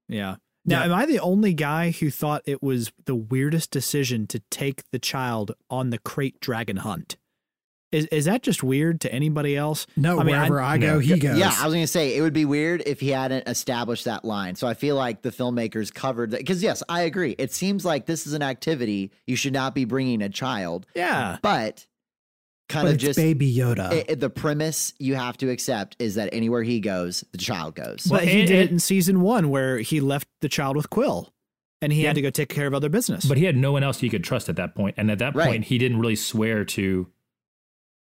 [0.08, 0.36] Yeah.
[0.66, 0.86] Now, Yeah.
[0.86, 5.00] am I the only guy who thought it was the weirdest decision to take the
[5.00, 7.16] child on the krayt dragon hunt?
[7.92, 9.88] Is is that just weird to anybody else?
[9.98, 11.00] no, I mean, wherever I, go, No.
[11.00, 11.38] he goes.
[11.40, 14.56] Yeah, I was gonna say it would be weird if he hadn't established that line.
[14.56, 17.36] So I feel like the filmmakers covered that because yes, I agree.
[17.40, 21.38] It seems like this is an activity you should not be bringing a child, Yeah.
[21.42, 21.88] but
[22.68, 23.92] kind but of it's just Baby Yoda.
[23.92, 27.74] i- i- the premise you have to accept is that anywhere he goes, the child
[27.74, 28.06] goes.
[28.08, 30.92] But he it- did it it- in season one where he left the child with
[30.92, 31.30] Kuiil
[31.82, 32.10] and he Yeah.
[32.10, 33.26] had to go take care of other business.
[33.26, 34.94] But he had no one else he could trust at that point.
[35.00, 35.48] And at that Right.
[35.48, 37.08] point, he didn't really swear to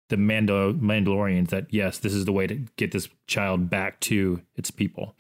[0.10, 4.42] the Mando Mandalorians that yes, this is the way to get this child back to
[4.56, 5.16] its people.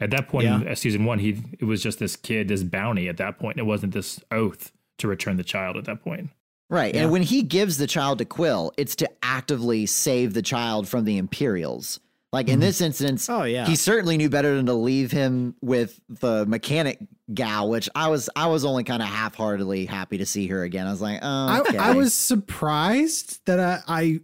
[0.00, 0.70] At that point in Yeah.
[0.72, 3.08] uh, season one, he it was just this kid, this bounty.
[3.08, 5.76] At that point, it wasn't this oath to return the child.
[5.76, 6.30] At that point,
[6.70, 6.94] Right.
[6.94, 7.02] Yeah.
[7.02, 11.04] And when he gives the child to Kuiil, it's to actively save the child from
[11.04, 12.00] the Imperials.
[12.34, 13.64] Like in this instance, oh, yeah.
[13.64, 16.98] he certainly knew better than to leave him with the mechanic
[17.32, 20.64] gal, which I was I was only kind of half heartedly happy to see her
[20.64, 20.88] again.
[20.88, 21.78] I was like, oh, I, okay.
[21.78, 24.20] I was surprised that I, I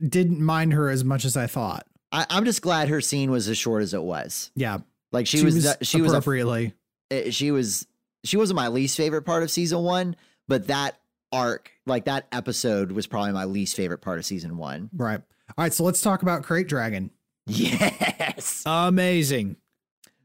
[0.00, 1.86] didn't mind her as much as I thought.
[2.12, 4.52] I, I'm just glad her scene was as short as it was.
[4.54, 4.78] Yeah,
[5.10, 6.74] Like she, was, that- she was appropriately.
[7.10, 7.84] eh, she was
[8.22, 10.14] she wasn't my least favorite part of season one,
[10.46, 11.00] but that
[11.32, 14.88] arc, like that episode, was probably my least favorite part of season one.
[14.94, 15.20] right.
[15.58, 17.10] All right, so let's talk about Krayt Dragon.
[17.46, 18.62] Yes.
[18.66, 19.56] Amazing.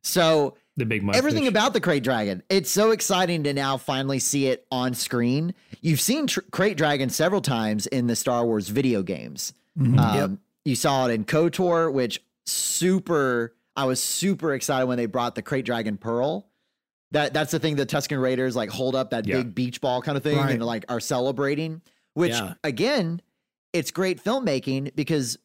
[0.02, 1.16] So the big mudfish.
[1.16, 5.54] everything about the krayt dragon it's so exciting to now finally see it on screen
[5.82, 9.98] you've seen tr- krayt dragon several times in the star wars video games Mhm.
[9.98, 15.36] um, you saw it in kotor which super i was super excited when they brought
[15.36, 16.46] the krayt dragon pearl
[17.12, 19.38] that that's the thing the tusken raiders like hold up that Yeah.
[19.38, 20.56] big beach ball kind of thing Right.
[20.56, 21.82] and like are celebrating
[22.16, 22.56] which Yeah.
[22.66, 23.22] again
[23.72, 25.38] it's great filmmaking because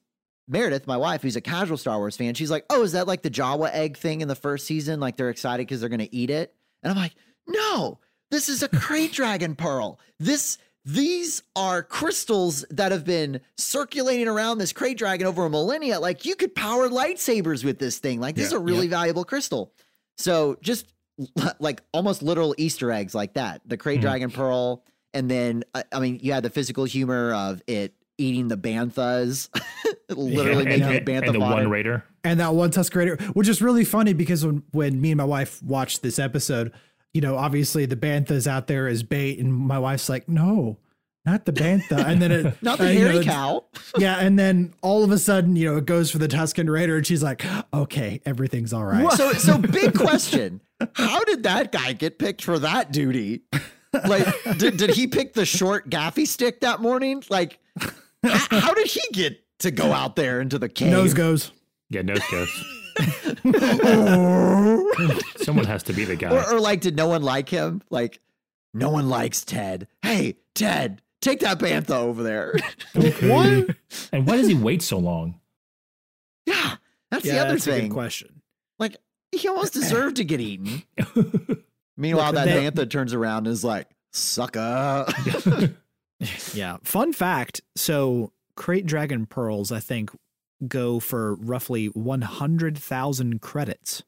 [0.50, 3.22] Meredith, my wife, who's a casual Star Wars fan, she's like, "Oh, is that like
[3.22, 4.98] the Jawa egg thing in the first season?
[5.00, 7.14] Like they're excited because they're going to eat it?" And I'm like,
[7.46, 7.98] "No,
[8.30, 10.00] this is a krayt dragon pearl.
[10.18, 16.00] This these are crystals that have been circulating around this krayt dragon over a millennia.
[16.00, 18.18] Like you could power lightsabers with this thing.
[18.18, 19.72] Like this is a really valuable crystal.
[20.18, 20.92] So just
[21.60, 23.60] like almost literal Easter eggs like that.
[23.66, 24.00] The krayt Mhm.
[24.00, 24.82] dragon pearl,
[25.12, 29.48] and then I, I mean, you had the physical humor of it eating the banthas,
[30.08, 31.54] literally and, making and, a bantha and the fodder.
[31.54, 32.04] one raider.
[32.22, 35.24] and that one Tusk Raider, which is really funny because when, when me and my
[35.24, 36.72] wife watched this episode,
[37.14, 40.76] you know, obviously the bantha's out there as bait, and my wife's like, "No,
[41.26, 43.64] not the bantha," and then it, Not the uh, you hairy know, cow.
[43.98, 46.96] yeah, and then all of a sudden, you know, it goes for the Tusken Raider,
[46.96, 50.60] and she's like, "Okay, everything's all right." So, so big question:
[50.94, 53.42] How did that guy get picked for that duty?
[53.92, 54.26] Like,
[54.58, 57.24] did, did he pick the short gaffy stick that morning?
[57.28, 57.58] Like,
[58.24, 60.90] h- how did he get to go out there into the cave?
[60.92, 61.52] Nose goes.
[61.88, 62.48] Yeah, nose goes.
[65.42, 66.30] Someone has to be the guy.
[66.30, 67.82] or, or like, did no one like him?
[67.90, 68.20] Like,
[68.74, 69.88] no one likes Ted.
[70.02, 72.54] Hey, Ted, take that bantha over there.
[72.94, 73.76] what?
[74.12, 75.40] And why does he wait so long?
[76.46, 76.76] yeah,
[77.10, 77.90] that's yeah, the other that's a good thing.
[77.92, 78.42] question.
[78.78, 78.96] Like,
[79.32, 80.82] he almost deserved to get eaten.
[81.96, 85.06] Meanwhile, Look, that they- bantha turns around and is like, "Sucker."
[86.54, 86.76] Yeah.
[86.82, 87.60] Fun fact.
[87.76, 90.10] So krayt dragon pearls, I think,
[90.68, 94.02] go for roughly 100,000 credits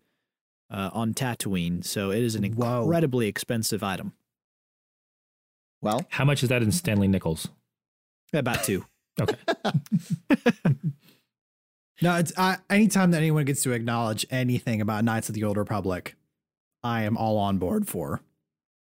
[0.71, 1.85] uh, on Tatooine.
[1.85, 2.83] So it is an Whoa.
[2.83, 4.13] incredibly expensive item.
[5.81, 7.49] Well, How much is that in Stanley nickels?
[8.33, 8.85] About two.
[9.21, 9.37] Okay.
[12.01, 15.57] No, it's I, anytime that anyone gets to acknowledge anything about Knights of the Old
[15.57, 16.17] Republic,
[16.83, 18.21] I am all on board for.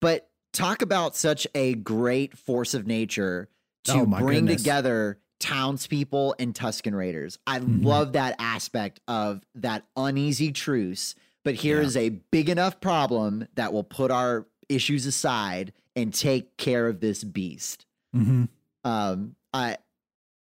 [0.01, 3.50] but talk about such a great force of nature
[3.86, 4.62] to Oh, bring goodness.
[4.63, 7.38] together townspeople and Tusken Raiders.
[7.46, 7.84] I Mhm.
[7.84, 11.13] love that aspect of that uneasy truce.
[11.44, 11.88] But here Yeah.
[11.88, 17.00] is a big enough problem that will put our issues aside and take care of
[17.00, 17.86] this beast.
[18.15, 18.46] Mm-hmm.
[18.86, 19.78] um i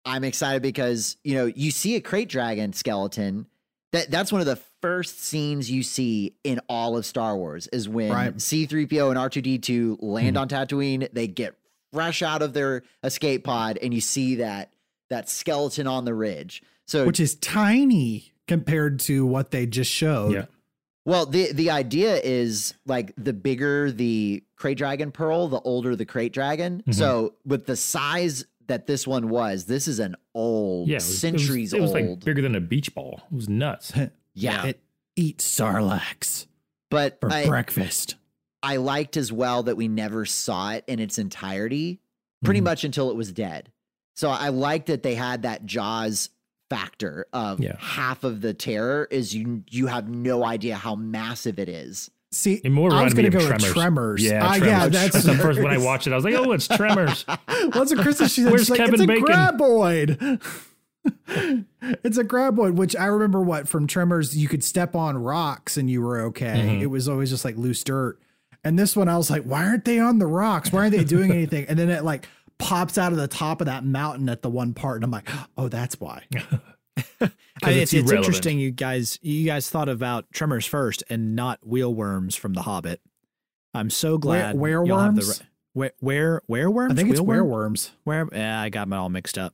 [0.06, 3.46] i'm excited because you know you see a krayt dragon skeleton
[3.92, 7.90] that that's one of the first scenes you see in all of star wars is
[7.90, 8.34] when Right.
[8.36, 10.42] c3po and r2d2 land Mhm.
[10.42, 11.56] on tatooine they get
[11.92, 14.72] fresh out of their escape pod and you see that
[15.10, 20.32] that skeleton on the ridge so Which is tiny compared to what they just showed.
[20.34, 20.46] Yeah.
[21.06, 26.06] Well, the the idea is like the bigger the krayt dragon pearl, the older the
[26.06, 26.84] krayt dragon.
[26.88, 26.94] Mhm.
[26.94, 30.94] So with the size that this one was, this is an old, Yeah.
[30.94, 32.00] It was, it was- centuries it was, old.
[32.10, 33.22] like bigger than a beach ball.
[33.32, 33.92] It was nuts.
[34.38, 34.80] yeah, It
[35.16, 36.46] eats Sarlacc
[36.90, 38.16] but for I, breakfast.
[38.64, 42.00] I liked as well that we never saw it in its entirety,
[42.44, 42.66] pretty Mhm.
[42.66, 43.72] much until it was dead.
[44.16, 46.30] So I liked that they had that Jaws
[46.70, 47.76] factor of Yeah.
[47.80, 52.10] half of the terror is you you have no idea how massive it is.
[52.32, 53.74] See, It more I was going to of go with Tremors.
[53.74, 54.24] Tremors.
[54.24, 54.68] Yeah, Ah, Tremors.
[54.68, 56.12] yeah, that's, the first when I watched it.
[56.14, 57.24] I was like, oh, it's Tremors.
[57.74, 58.34] What's a Christmas?
[58.34, 60.42] She said, Where's she's like, Kevin it's a Bacon?" graboid.
[61.28, 65.90] It's a graboid, which I remember what from Tremors, you could step on rocks and
[65.90, 66.78] you were okay.
[66.78, 66.82] Mhm.
[66.82, 68.20] It was always just like loose dirt.
[68.64, 70.72] And this one, I was like, why aren't they on the rocks?
[70.72, 71.66] Why aren't they doing anything?
[71.70, 74.74] And then it like pops out of the top of that mountain at the one
[74.74, 74.98] part.
[74.98, 76.24] And I'm like, oh, that's why.
[77.64, 81.60] I, it's it's, it's interesting you guys you guys thought about Tremors first and not
[81.68, 83.02] wheelworms from The Hobbit.
[83.74, 85.42] I'm so glad Were- y'all have the wereworms?
[85.76, 86.92] re- where where wereworms?
[86.92, 87.28] I think it's Wheelworm?
[87.72, 87.90] wereworms.
[88.04, 89.54] Where yeah, I got them all mixed up.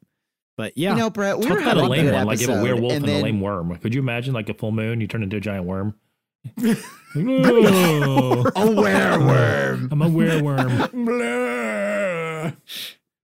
[0.56, 2.60] But yeah, You know, Brett, we Talk were about a lame one, like you have
[2.60, 3.76] a werewolf and, and then, a lame worm.
[3.80, 5.96] Could you imagine like a full moon, you turn into a giant worm?
[6.60, 6.72] Oh,
[7.16, 9.92] a wereworm.
[9.92, 10.92] I'm a wereworm.
[11.06, 12.52] Blah.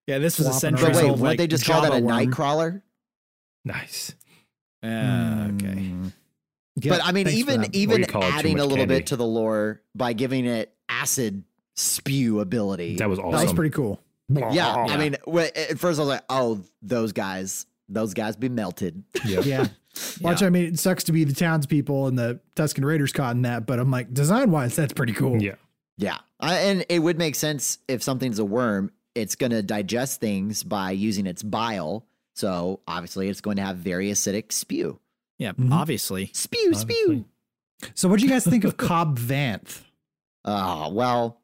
[0.08, 1.20] yeah, this was a Flopping centuries But wait, old.
[1.20, 2.26] wouldn't like, they just call that a Java worm.
[2.32, 2.82] nightcrawler?
[3.66, 4.16] nice.
[4.82, 5.66] Yeah, okay.
[5.68, 6.14] Mm.
[6.78, 8.96] Yeah, but I mean, even even you call it too adding a little candy.
[8.96, 11.44] bit to the lore by giving it acid
[11.76, 12.96] spew ability.
[12.96, 13.32] That was awesome.
[13.34, 14.02] that was pretty cool.
[14.30, 19.04] Yeah, I mean, at first I was like, "Oh, those guys, those guys be melted."
[19.26, 19.42] yeah.
[19.42, 19.68] Yeah.
[20.22, 23.42] Watch, I mean, it sucks to be the townspeople and the Tusken Raiders caught in
[23.42, 25.42] that, but I'm like, design wise, that's pretty cool.
[25.42, 25.56] Yeah.
[25.98, 30.22] Yeah, I, and it would make sense if something's a worm, it's going to digest
[30.22, 32.06] things by using its bile.
[32.36, 35.00] So obviously, it's going to have very acidic spew.
[35.40, 35.74] Yeah, Mhm.
[35.74, 36.30] obviously.
[36.34, 37.26] Spew, spew.
[37.96, 39.82] So, what do you guys think of Cobb Vanth?
[40.46, 41.42] Oh, well,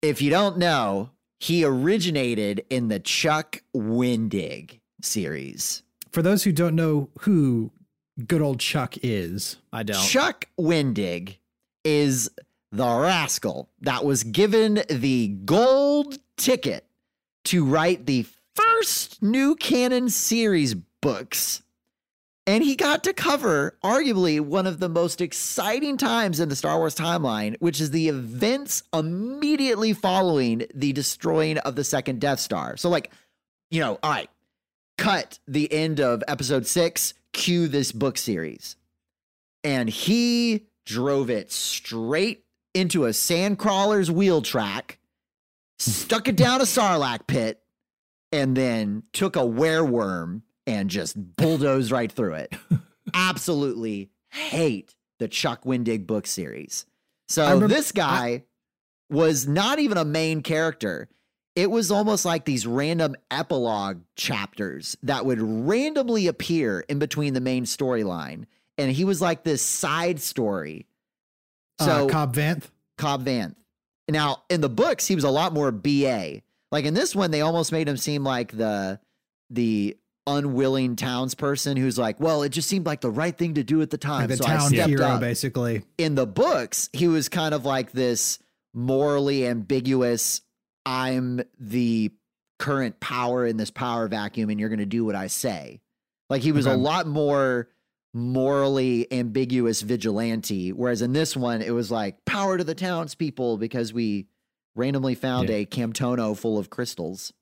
[0.00, 1.10] if you don't know,
[1.42, 5.82] he originated in the Chuck Wendig series.
[6.12, 7.72] For those who don't know who
[8.28, 10.06] good old Chuck is, I don't.
[10.06, 11.38] Chuck Wendig
[11.84, 12.30] is
[12.70, 16.86] the rascal that was given the gold ticket
[17.46, 18.24] to write the
[18.54, 21.64] first new canon series books.
[22.46, 26.78] And he got to cover arguably one of the most exciting times in the Star
[26.78, 32.76] Wars timeline, which is the events immediately following the destroying of the second Death Star.
[32.76, 33.12] So, like,
[33.70, 34.28] you know, right,
[34.98, 38.74] cut the end of episode six, cue this book series.
[39.62, 44.98] And he drove it straight into a sandcrawler's wheel track,
[45.78, 47.62] stuck it down a sarlacc pit,
[48.32, 52.54] and then took a wereworm and just bulldoze right through it.
[53.14, 56.86] Absolutely hate the Chuck Wendig book series.
[57.28, 58.44] So remember- this guy
[59.10, 61.08] was not even a main character.
[61.54, 67.40] It was almost like these random epilogue chapters that would randomly appear in between the
[67.42, 68.46] main storyline.
[68.78, 70.86] And he was like this side story.
[71.78, 72.70] So uh, Cobb Vanth.
[72.96, 73.54] Cobb Vanth.
[74.08, 76.40] Now, in the books, he was a lot more BA.
[76.70, 78.98] Like in this one, they almost made him seem like the
[79.50, 79.96] the
[80.26, 83.90] unwilling townsperson who's like, well, it just seemed like the right thing to do at
[83.90, 84.28] the time.
[84.28, 85.20] Like the so I town stepped hero, up.
[85.20, 85.82] basically.
[85.98, 88.38] In the books, he was kind of like this
[88.74, 90.40] morally ambiguous,
[90.86, 92.10] I'm the
[92.58, 95.80] current power in this power vacuum, and you're gonna do what I say.
[96.30, 97.68] Like he was a lot more
[98.14, 100.72] morally ambiguous vigilante.
[100.72, 104.26] Whereas in this one, it was like power to the townspeople because we
[104.74, 105.56] randomly found Yeah.
[105.56, 107.32] a Camtono full of crystals.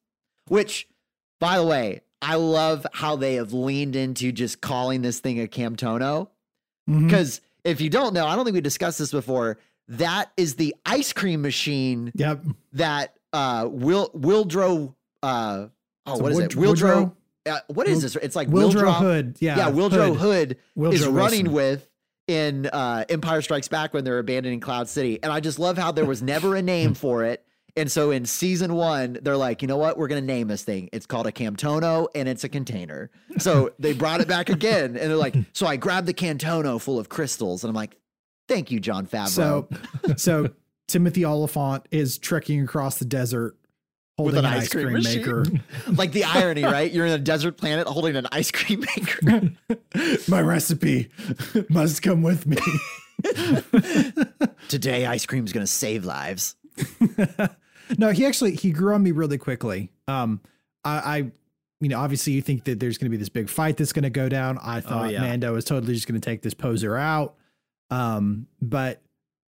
[0.49, 0.88] Which,
[1.38, 5.46] by the way, I love how they have leaned into just calling this thing a
[5.46, 6.28] Camtono.
[6.87, 9.59] Because if you don't know, I don't think we discussed this before.
[9.88, 12.44] That is the ice cream machine Yep.
[12.74, 14.94] that uh, Will Wildrow.
[15.22, 15.68] Uh,
[16.06, 16.56] oh, So what is Wood- it?
[16.59, 17.12] Wildrow.
[17.46, 18.16] Uh, what is this?
[18.16, 19.37] It's like Wildrow Willrow Hood.
[19.40, 19.56] Yeah.
[19.56, 20.56] Yeah, Willrow Hood.
[20.76, 21.88] Hood, is Wildrow running with
[22.28, 25.90] in uh, Empire Strikes Back when they're abandoning Cloud City, and I just love how
[25.90, 27.44] there was never a name for it.
[27.76, 29.96] And so in season one, they're like, you know what?
[29.98, 30.88] We're going to name this thing.
[30.92, 33.11] It's called a Camtono and it's a container.
[33.38, 34.96] So they brought it back again.
[34.96, 37.64] And they're like, so I grabbed the Camtono full of crystals.
[37.64, 37.96] And I'm like,
[38.48, 39.28] thank you, Jon Favreau.
[39.28, 39.68] So,
[40.16, 40.50] so
[40.88, 43.56] Timothy Olyphant is trekking across the desert
[44.16, 45.18] holding With an, ice cream, machine.
[45.18, 45.44] maker.
[45.92, 46.90] like the irony, right?
[46.92, 49.52] You're in a desert planet holding an ice cream maker.
[50.28, 51.09] My recipe
[51.70, 52.59] must come with me.
[54.68, 56.54] Today, ice cream's going to save lives.
[57.99, 59.90] no, he actually he grew on me really quickly.
[60.09, 60.40] Um,
[60.85, 61.16] I, I
[61.81, 64.03] you know, obviously you think that there's going to be this big fight that's going
[64.03, 64.59] to go down.
[64.62, 65.21] I thought yeah.
[65.21, 67.37] Mando was totally just going to take this poser out.
[67.90, 69.01] Um, but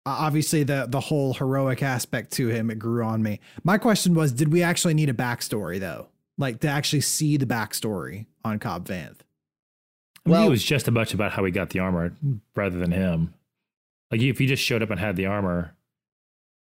[0.06, 3.40] obviously the the whole heroic aspect to him it grew on me.
[3.64, 6.08] My question was, did we actually need a backstory though?
[6.38, 9.20] Like to actually see the backstory on Cobb Vanth?
[10.24, 12.12] I mean, Well- it was just a bunch about how he got the armor
[12.54, 13.34] rather than him.
[14.10, 15.74] Like if he just showed up and had the armor,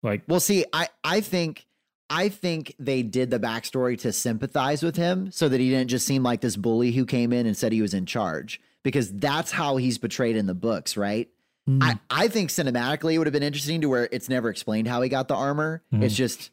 [0.02, 1.66] like Well, see, I I think
[2.10, 6.06] I think they did the backstory to sympathize with him so that he didn't just
[6.06, 9.50] seem like this bully who came in and said he was in charge because that's
[9.50, 11.28] how he's portrayed in the books, right?
[11.66, 11.82] Hmm.
[11.82, 15.02] I, I think cinematically it would have been interesting to where it's never explained how
[15.02, 15.82] he got the armor.
[15.92, 16.02] Mhm.
[16.02, 16.50] It's just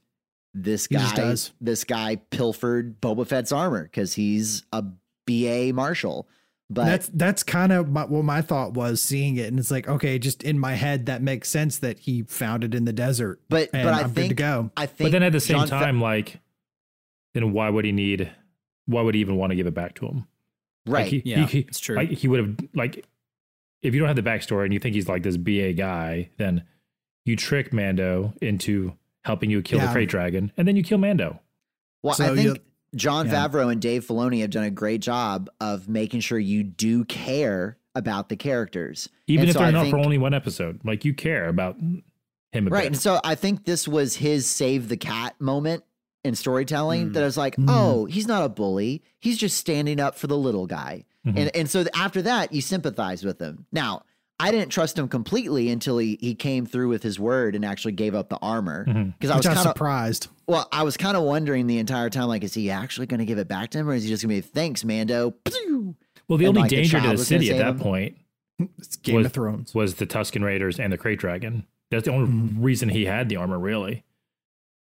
[0.54, 4.84] this guy just this guy pilfered Boba Fett's armor because he's a
[5.26, 6.28] BA marshal.
[6.70, 9.88] But that's that's kind of my, what my thought was seeing it, and it's like,
[9.88, 13.40] okay, just in my head that makes sense that he found it in the desert,
[13.50, 14.72] but and but I I'm good to go.
[14.76, 16.40] I think but then at the same Jon Fa- time, like
[17.36, 18.32] then why would he need
[18.88, 20.28] why would he even want to give it back to him?
[20.88, 21.02] right.
[21.04, 21.96] Like he, Yeah, he, it's true.
[21.98, 23.06] Like he would have like
[23.84, 26.64] if you don't have the backstory and you think he's like this BA guy, then
[27.26, 29.94] you trick Mando into helping you kill Yeah.
[29.94, 31.40] the krayt dragon, and then you kill Mando.
[32.02, 32.64] Well, So I think you-
[32.96, 33.48] John yeah.
[33.48, 37.78] Favreau and Dave Filoni have done a great job of making sure you do care
[37.94, 39.10] about the characters.
[39.28, 41.48] Even And if so they're I not think- for only one episode, like you care
[41.48, 42.04] about him
[42.56, 42.82] a Right.
[42.84, 42.88] bit.
[42.88, 45.84] And so I think this was his save the cat moment
[46.24, 47.14] in storytelling Mm.
[47.14, 47.66] that I was like, Mm.
[47.70, 49.04] oh, he's not a bully.
[49.20, 51.06] He's just standing up for the little guy.
[51.26, 51.38] Mhm.
[51.38, 53.66] And and so after that, you sympathize with him.
[53.72, 54.04] Now,
[54.40, 57.94] I didn't trust him completely until he, he came through with his word and actually
[57.94, 58.84] gave up the armor.
[59.18, 60.28] Because I was kind of surprised.
[60.48, 63.26] Well, I was kind of wondering the entire time, like, is he actually going to
[63.26, 65.36] give it back to him, or is he just going to be thanks, Mando?
[66.28, 67.80] Well, the And, only like, the danger to the city at that him?
[67.80, 68.18] point
[68.78, 69.74] It's Game Was- of Thrones.
[69.74, 71.66] was the Tusken Raiders and the krayt dragon.
[71.92, 72.56] That's the only Mhm.
[72.64, 74.04] reason he had the armor, really.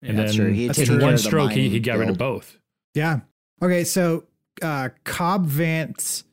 [0.02, 0.66] And that's then true.
[0.66, 0.98] That's true.
[0.98, 2.58] care one stroke, he, he got rid of both.
[2.94, 3.20] Yeah.
[3.62, 4.24] Okay, so
[4.60, 6.24] uh Cobb Vanth's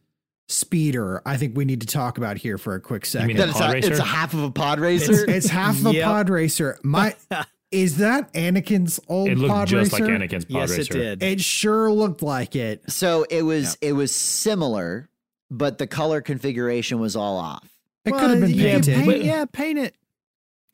[0.49, 3.27] speeder, I think we need to talk about here for a quick mean second.
[3.29, 5.29] the That it's, pod a, it's a half of a pod racer.
[5.29, 6.05] it's half of a Yep.
[6.05, 6.77] pod racer.
[6.83, 7.15] My
[7.71, 10.05] is that Anakin's old It looked pod just racer?
[10.05, 10.97] like Anakin's pod yes, racer.
[10.97, 11.23] it did.
[11.23, 12.89] It sure looked like it.
[12.91, 15.07] so it was it was similar,
[15.51, 17.67] but the color configuration was all off.
[18.05, 18.95] It could have been yeah, painted.
[19.05, 19.95] paint- yeah, paint it.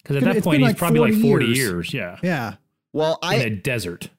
[0.01, 1.57] Because at that point, he's like probably like 40 40 years.
[1.57, 1.93] years.
[1.93, 2.17] Yeah.
[2.23, 2.53] Yeah.
[2.93, 4.09] Well, in a desert.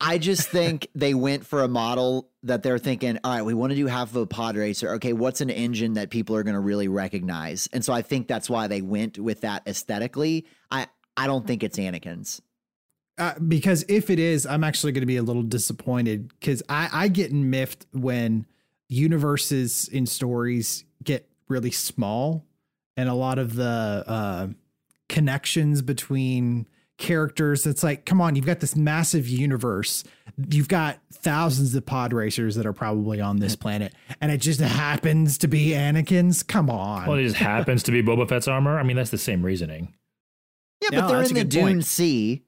[0.00, 3.70] I just think they went for a model that they're thinking, all right, we want
[3.70, 4.94] to do half of a pod racer.
[4.94, 7.68] Okay, what's an engine that people are going to really recognize?
[7.72, 10.46] And so I think that's why they went with that aesthetically.
[10.70, 12.40] I I don't think it's Anakin's.
[13.18, 16.88] Uh, because if it is, I'm actually going to be a little disappointed because I,
[16.92, 18.46] I get miffed when
[18.88, 22.46] universes in stories get really small
[22.96, 24.46] and a lot of the uh,
[25.08, 27.66] connections between characters.
[27.66, 30.04] It's like, come on, you've got this massive universe.
[30.50, 33.60] You've got thousands of pod racers that are probably on this mm.
[33.60, 36.42] planet, and it just happens to be Anakin's.
[36.42, 37.06] Come on.
[37.06, 38.78] Well, it just happens to be Boba Fett's armor.
[38.78, 39.94] I mean, that's the same reasoning.
[40.82, 41.84] Yeah, No, but they're in the Dune point.
[41.86, 42.44] Sea,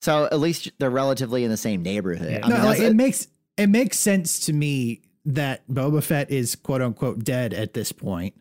[0.00, 2.30] so at least they're relatively in the same neighborhood.
[2.30, 2.40] Yeah.
[2.44, 6.30] I mean, no, like, that's it makes it makes sense to me that Boba Fett
[6.30, 8.34] is quote unquote dead at this point,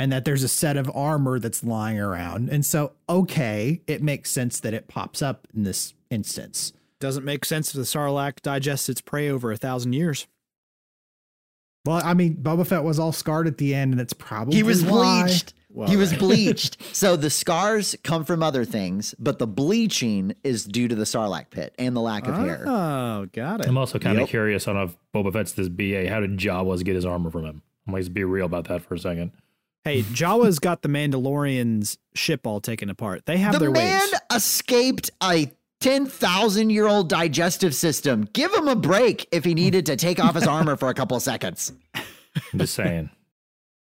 [0.00, 2.48] and that there's a set of armor that's lying around.
[2.48, 6.72] And so, okay, it makes sense that it pops up in this instance.
[7.00, 10.26] Doesn't make sense if the Sarlacc digests its prey over a thousand years.
[11.84, 14.62] Well, I mean, Boba Fett was all scarred at the end, and it's probably he
[14.62, 15.22] was why.
[15.24, 15.52] bleached.
[15.68, 16.18] Well, he was right.
[16.18, 16.78] bleached.
[16.94, 21.50] So the scars come from other things, but the bleaching is due to the Sarlacc
[21.50, 22.64] pit and the lack of hair.
[22.66, 23.68] Oh, got it.
[23.68, 24.28] I'm also kind of Yep.
[24.30, 26.08] curious on if Boba Fett's this BA.
[26.08, 27.62] How did Jawas get his armor from him?
[27.86, 29.32] I'm like, let's be real about that for a second.
[29.84, 33.26] Hey, Jawa's got the Mandalorian's ship all taken apart.
[33.26, 33.74] They have their ways.
[33.74, 34.20] The their man ways.
[34.36, 35.50] escaped a
[35.80, 38.28] 10,000 year old digestive system.
[38.32, 41.16] Give him a break if he needed to take off his armor for a couple
[41.16, 41.72] of seconds.
[41.94, 43.10] I'm just saying.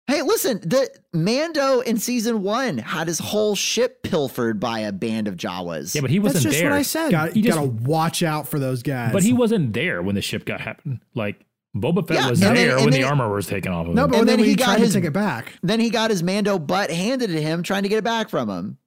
[0.08, 5.28] Hey, listen, the Mando in season one had his whole ship pilfered by a band
[5.28, 5.96] of Jawas.
[5.96, 6.70] Yeah, but he wasn't just there.
[6.70, 7.10] what I said.
[7.12, 9.12] Got, He you just- gotta watch out for those guys.
[9.14, 11.00] But he wasn't there when the ship got happened.
[11.16, 11.44] Like
[11.76, 13.82] Boba Fett Yeah, was and then- there and when then- the armor was taken off
[13.86, 13.96] of him.
[13.96, 15.54] no, but And then, then he, he got tried his- to take it back.
[15.62, 18.50] then he got his Mando butt handed to him, trying to get it back from
[18.50, 18.78] him.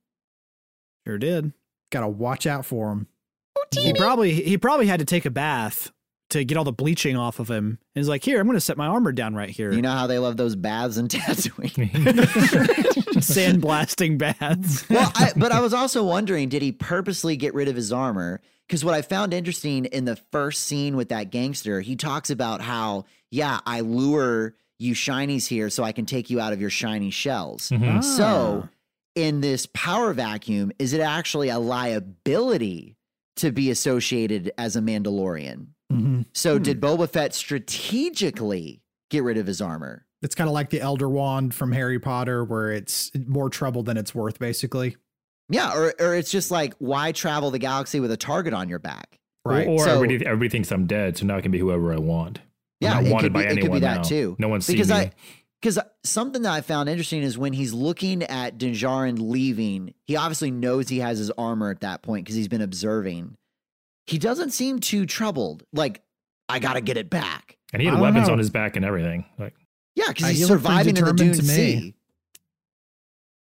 [1.07, 1.53] Sure did.
[1.91, 3.07] Gotta watch out for him.
[3.59, 5.91] Oh, he probably he probably had to take a bath
[6.31, 7.65] to get all the bleaching off of him.
[7.67, 9.93] And he's like, "Here, I'm going to set my armor down right here." You know
[9.93, 11.89] how they love those baths in Tatooine.
[13.19, 14.89] Sandblasting baths.
[14.89, 18.41] well, I, but I was also wondering, did he purposely get rid of his armor?
[18.69, 22.61] Because what I found interesting in the first scene with that gangster, he talks about
[22.61, 26.69] how, yeah, I lure you shinies here so I can take you out of your
[26.71, 27.71] shiny shells.
[27.71, 28.05] Mhm.
[28.05, 28.69] So,
[29.15, 32.97] in this power vacuum, is it actually a liability
[33.37, 35.69] to be associated as a Mandalorian?
[35.93, 36.23] Mm-hmm.
[36.35, 36.63] So, Hmm.
[36.63, 40.05] did Boba Fett strategically get rid of his armor?
[40.21, 43.97] It's kind of like the Elder Wand from Harry Potter, where it's more trouble than
[43.97, 44.97] it's worth, basically.
[45.49, 48.79] Yeah, or, or it's just like, why travel the galaxy with a target on your
[48.79, 49.19] back?
[49.45, 49.67] Right.
[49.67, 51.97] Or, or So- everybody, everybody thinks I'm dead, so now I can be whoever I
[51.99, 52.41] want.
[52.81, 54.03] Yeah, I'm it not wanted could be- by it could be that now.
[54.03, 54.37] too.
[54.39, 54.95] No one sees because me.
[54.97, 55.13] I
[55.61, 60.15] because something that I found interesting is when he's looking at Din Djarin leaving, he
[60.15, 63.35] obviously knows he has his armor at that point because he's been observing.
[64.07, 65.65] He doesn't seem too troubled.
[65.73, 66.03] Like,
[66.49, 67.57] I gotta get it back.
[67.73, 68.35] and he had weapons know.
[68.35, 69.25] on his back and everything.
[69.39, 69.55] Like
[69.97, 71.81] Yeah, because he's he looked pretty surviving in the determined Dune to me.
[71.81, 71.95] Sea.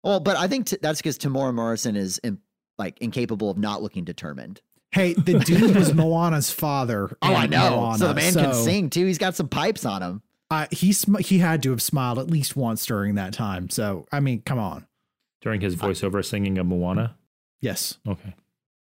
[0.04, 2.38] Well, but I think t- that's because Temuera Morrison is in,
[2.78, 4.60] like incapable of not looking determined.
[4.92, 7.16] Hey, the dude was Moana's father.
[7.22, 7.70] Oh, I know.
[7.80, 9.06] Moana, so the man can sing too.
[9.06, 10.22] He's got some pipes on him.
[10.50, 13.70] Uh, he sm- he had to have smiled at least once during that time.
[13.70, 14.86] So I mean, come on.
[15.40, 17.16] during his voiceover singing of Moana.
[17.60, 18.34] Yes, Okay.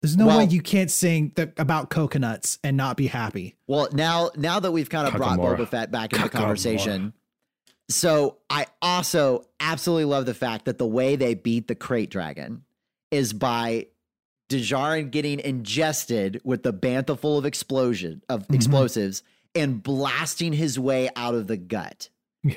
[0.00, 3.56] there's no Well- way you can't sing the, about coconuts and not be happy.
[3.66, 5.58] Well, now now that we've kind of brought Kakamora.
[5.58, 6.40] Boba Fett back into the Kakamora.
[6.40, 7.12] conversation,
[7.90, 12.64] so I also absolutely love the fact that the way they beat the krayt dragon
[13.10, 13.86] is by
[14.50, 18.54] Djarin getting ingested with the bantha full of explosion of Mhm.
[18.54, 19.22] explosives
[19.54, 22.08] and blasting his way out of the gut.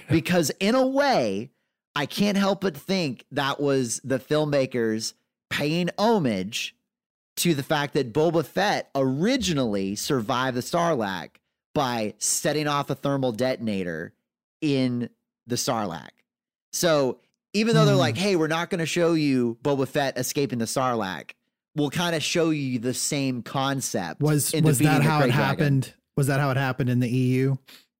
[0.09, 1.49] because in a way,
[1.95, 5.13] I can't help but think that was the filmmakers
[5.49, 6.75] paying homage
[7.37, 11.31] to the fact that Boba Fett originally survived the Sarlacc
[11.73, 14.13] by setting off a thermal detonator
[14.61, 15.09] in
[15.47, 16.09] the Sarlacc.
[16.73, 17.19] So
[17.53, 17.99] even though they're Hmm.
[17.99, 21.31] like, "Hey, we're not going to show you Boba Fett escaping the Sarlacc,"
[21.75, 24.21] we'll kind of show you the same concept.
[24.21, 25.31] Was was that how it Dragon.
[25.31, 25.93] happened?
[26.17, 27.55] Was that how it happened in the EU?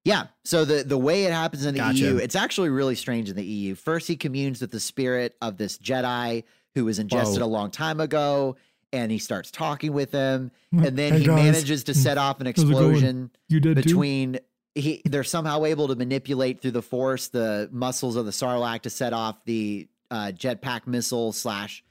[0.05, 0.27] Yeah.
[0.45, 1.97] So the the way it happens in the Gotcha.
[1.99, 3.75] EU, it's actually really strange in the EU.
[3.75, 6.43] First, he communes with the spirit of this Jedi
[6.75, 7.47] who was ingested Whoa.
[7.47, 8.55] a long time ago,
[8.93, 11.35] and he starts talking with him, Mm, and then hey, he guys.
[11.43, 12.71] manages to set off an How's it going?
[12.71, 14.39] explosion You did between.
[14.73, 18.89] He, they're somehow able to manipulate through the force the muscles of the Sarlacc to
[18.89, 21.83] set off the uh, jetpack missile slash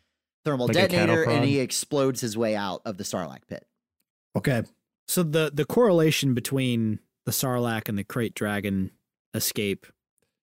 [0.45, 3.66] thermal Like detonator, and he explodes his way out of the Sarlacc pit.
[4.37, 4.62] Okay.
[5.09, 8.93] So the the correlation between the Sarlacc and the Krayt Dragon
[9.35, 9.87] escape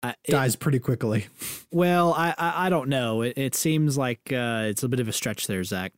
[0.05, 1.27] I, it- Dies pretty quickly.
[1.73, 3.23] well, I, I I don't know.
[3.23, 5.93] It, it seems like uh, it's a bit of a stretch there, Zach.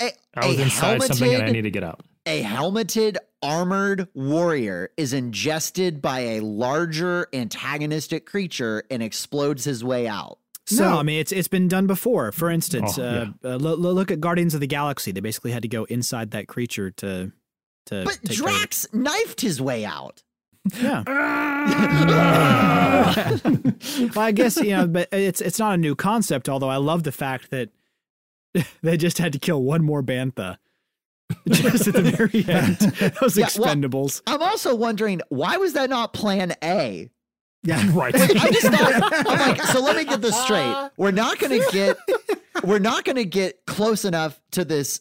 [0.00, 2.00] A, I was a inside something and I need to get out.
[2.26, 10.06] A helmeted armored warrior is ingested by a larger antagonistic creature and explodes his way
[10.06, 10.38] out.
[10.66, 12.30] So no, I mean it's it's been done before.
[12.30, 15.10] For instance, Oh, uh, uh, lo- lo- look at Guardians of the Galaxy.
[15.10, 17.32] They basically had to go inside that creature to
[17.86, 18.04] to.
[18.04, 18.58] But take care of it.
[18.58, 20.22] Drax knifed his way out.
[20.80, 21.02] Yeah.
[24.14, 26.48] well, I guess you know, but it's it's not a new concept.
[26.48, 27.70] Although I love the fact that
[28.82, 30.58] they just had to kill one more bantha
[31.48, 32.76] just at the very end.
[33.20, 34.22] Those Yeah, well- expendables.
[34.26, 37.10] I'm also wondering why was that not plan A?
[37.64, 37.88] yeah.
[37.92, 38.14] Right.
[38.14, 40.90] I just thought I'm like, so let me get this straight.
[40.96, 41.96] We're not gonna get
[42.64, 45.00] we're not gonna get close enough to this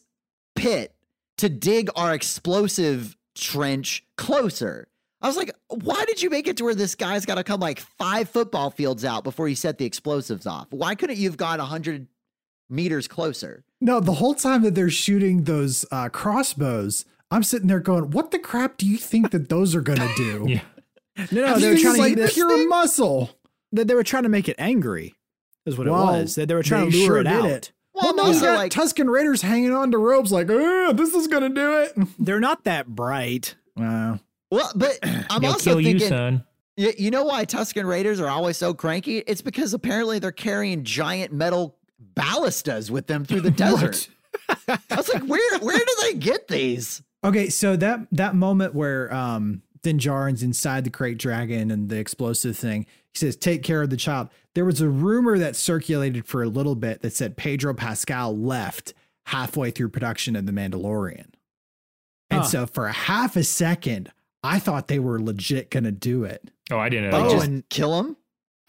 [0.55, 0.93] pit
[1.37, 4.87] to dig our explosive trench closer.
[5.23, 7.59] I was like, why did you make it to where this guy's got to come
[7.59, 10.65] like five football fields out before you set the explosives off?
[10.71, 12.07] Why couldn't you have gone 100
[12.71, 13.63] meters closer?
[13.79, 18.31] No, the whole time that they're shooting those uh, crossbows, I'm sitting there going, "What
[18.31, 20.45] the crap do you think that those are going to do?"
[21.17, 21.25] Yeah.
[21.29, 23.31] No, no, they were things trying to like they, pure muscle.
[23.73, 25.13] That they were trying to make it angry.
[25.65, 26.35] Is what Well, it was.
[26.35, 27.45] They, they were trying they to lure sure it did out.
[27.45, 27.71] it.
[27.93, 30.93] Well, Well, no, also, you got like- Tusken Raiders hanging on to ropes, like, "Oh,
[30.93, 33.55] this is going to do it." They're not that bright.
[33.75, 34.19] Wow.
[34.49, 34.97] Well, but
[35.29, 36.43] I'm They'll also kill you, thinking, son.
[36.77, 39.17] you, you know why Tusken Raiders are always so cranky?
[39.19, 41.77] It's because apparently they're carrying giant metal
[42.15, 44.09] ballistas with them through the desert.
[44.67, 47.01] I was like, where where do they get these?
[47.23, 51.97] Okay, so that that moment where um Din Djarin's inside the krayt dragon and the
[51.97, 52.85] explosive thing.
[53.13, 56.47] He says, "Take care of the child." There was a rumor that circulated for a
[56.49, 58.93] little bit that said Pedro Pascal left
[59.27, 61.27] halfway through production of The Mandalorian,
[62.29, 62.43] and Huh.
[62.43, 64.11] so for a half a second,
[64.43, 66.51] I thought they were legit gonna do it.
[66.71, 67.17] Oh, I didn't know.
[67.19, 68.17] Like Oh, just and- kill him?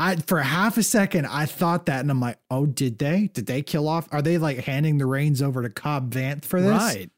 [0.03, 3.31] I for half a second I thought that, and I'm like, "Oh, did they?
[3.33, 4.09] Did they kill off?
[4.13, 7.11] Are they like handing the reins over to Cobb Vanth for this?" Right.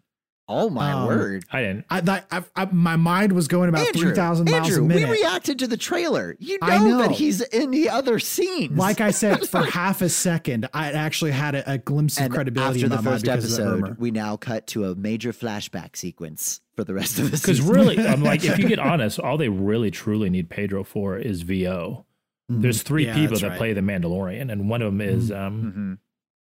[0.47, 1.47] Oh my Um, word.
[1.51, 1.87] I didn't.
[1.89, 4.87] I, that, I, I my mind was going about Andrew, three thousand miles Andrew, a
[4.87, 5.09] minute.
[5.09, 6.37] we reacted to the trailer.
[6.39, 6.99] You know, I know.
[6.99, 8.77] that he's in the other scenes.
[8.77, 12.35] like I said, for half a second, I actually had a, a glimpse of and
[12.35, 13.97] credibility after in the my mind first because of that episode, rumor.
[13.99, 17.65] we now cut to a major flashback sequence for the rest of the season.
[17.65, 21.17] Because really, I'm like, if you get honest, all they really truly need Pedro for
[21.17, 22.05] is VO.
[22.51, 22.61] Mm-hmm.
[22.63, 23.59] There's three Yeah, people that right.
[23.59, 25.99] play the Mandalorian, and one of them is um,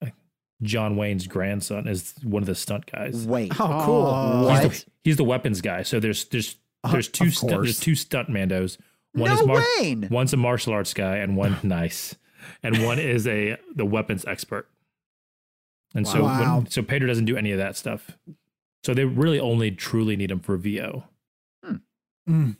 [0.02, 0.12] Mhm.
[0.62, 3.26] John Wayne's grandson, is one of the stunt guys.
[3.26, 4.06] Wait, Oh, cool.
[4.06, 4.62] Oh, what?
[4.72, 5.82] He's the, he's the weapons guy.
[5.82, 8.78] So there's there's Uh, there's two of stunt, there's two stunt mandos.
[9.12, 10.08] One no is mar- Wayne.
[10.10, 12.16] one's a martial arts guy, and one nice,
[12.62, 14.68] and one is a the weapons expert.
[15.94, 16.58] And so Wow.
[16.58, 18.18] when, so Pedro doesn't do any of that stuff.
[18.84, 21.04] So they really only truly need him for VO.
[22.28, 22.56] Mm.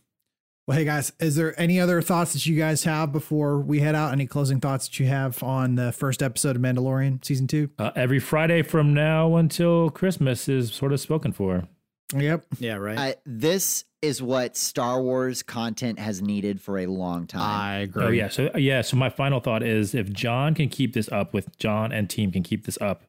[0.66, 3.94] Well, hey guys, is there any other thoughts that you guys have before we head
[3.94, 4.10] out?
[4.10, 7.70] Any closing thoughts that you have on the first episode of Mandalorian season two?
[7.78, 11.68] Uh, every Friday from now until Christmas is sort of spoken for.
[12.16, 12.46] Yep.
[12.58, 12.98] Yeah, right.
[12.98, 17.42] Uh, this is what Star Wars content has needed for a long time.
[17.42, 18.04] I agree.
[18.04, 21.32] Oh yeah, so yeah, so my final thought is if John can keep this up,
[21.32, 23.02] with John and team can keep this up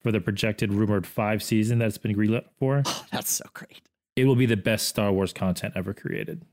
[0.00, 3.82] for the projected rumored five season that's been greenlit for, That's so great.
[4.16, 6.44] it will be the best Star Wars content ever created.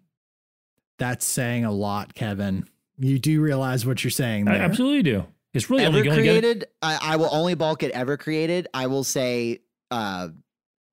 [0.99, 2.67] That's saying a lot, Kevin.
[2.97, 4.61] You do realize what you're saying I there.
[4.61, 5.25] absolutely do.
[5.53, 8.17] It's really ever only going to get created, I, I will only bulk it ever
[8.17, 8.67] created.
[8.73, 10.29] I will say, uh,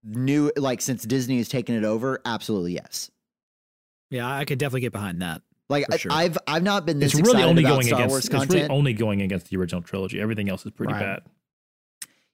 [0.02, 2.20] new like since Disney has taken it over.
[2.24, 3.10] Absolutely yes.
[4.08, 5.42] yeah, I could definitely get behind that.
[5.68, 6.12] Like I, sure.
[6.12, 8.32] I've I've not been this it's really excited only about going Star against Wars it's
[8.32, 8.70] really content.
[8.70, 10.20] only going against the original trilogy.
[10.20, 11.00] Everything else is pretty Right.
[11.02, 11.22] bad.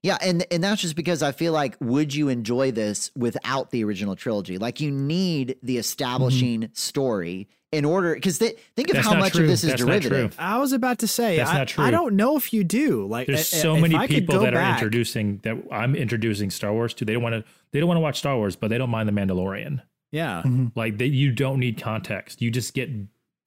[0.03, 3.85] Yeah, and and that's just because I feel like would you enjoy this without the
[3.85, 4.59] original trilogy?
[4.59, 9.33] Like you need the establishing story in order because th- think of That's how much
[9.33, 9.43] true.
[9.45, 10.37] of this is That's derivative.
[10.39, 11.85] I was about to say, That's I, not true.
[11.85, 13.07] I don't know if you do.
[13.07, 16.51] Like, There's i- so if many I people go that are introducing that I'm introducing
[16.51, 17.05] Star Wars to.
[17.05, 17.45] They don't want to.
[17.73, 19.81] They don't want to watch Star Wars, but they don't mind the Mandalorian.
[20.13, 20.67] Yeah, mm-hmm.
[20.77, 22.43] Like they, you don't need context.
[22.43, 22.91] You just get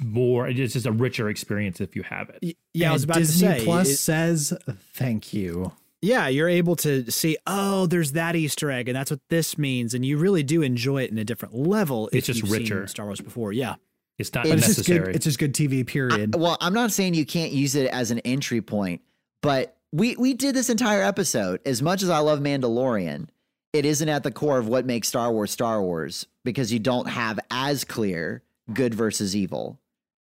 [0.03, 0.47] more.
[0.47, 2.39] It's just a richer experience if you have it.
[2.41, 2.89] Y- yeah.
[2.89, 4.53] I was And about Disney to say, Plus it- says
[4.93, 5.71] thank you.
[6.01, 7.37] yeah, you're able to see.
[7.47, 11.03] Oh, there's that Easter egg, and that's what this means, and you really do enjoy
[11.03, 12.07] it in a different level.
[12.11, 12.87] It's if just you've seen richer.
[12.87, 13.53] Star Wars before.
[13.53, 13.75] Yeah,
[14.17, 15.05] It's not It's But it's just necessary.
[15.07, 15.15] good.
[15.15, 15.85] It's just good TV.
[15.85, 16.35] Period.
[16.35, 19.01] Well, I'm not saying you can't use it as an entry point,
[19.41, 21.59] but we we did this entire episode.
[21.65, 23.27] As much as I love Mandalorian,
[23.73, 27.07] it isn't at the core of what makes Star Wars Star Wars because you don't
[27.09, 28.41] have as clear
[28.73, 29.79] good versus evil.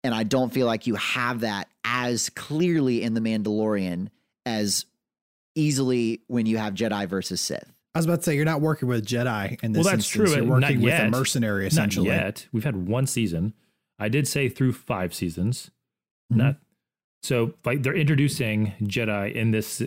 [0.03, 4.09] And I don't feel like you have that as clearly in The Mandalorian
[4.45, 4.85] as
[5.55, 7.71] easily when you have Jedi versus Sith.
[7.95, 10.29] I was about to say you're not working with Jedi in this Well, that's instance.
[10.31, 10.37] true.
[10.37, 11.09] You're Not working with a yet.
[11.09, 12.07] mercenary not essentially.
[12.07, 12.47] yet.
[12.51, 13.53] We've had one season.
[13.99, 15.71] I did say through five seasons.
[16.31, 16.37] Mhm.
[16.37, 16.55] Not
[17.21, 17.53] so.
[17.65, 19.81] Like they're introducing Jedi in this.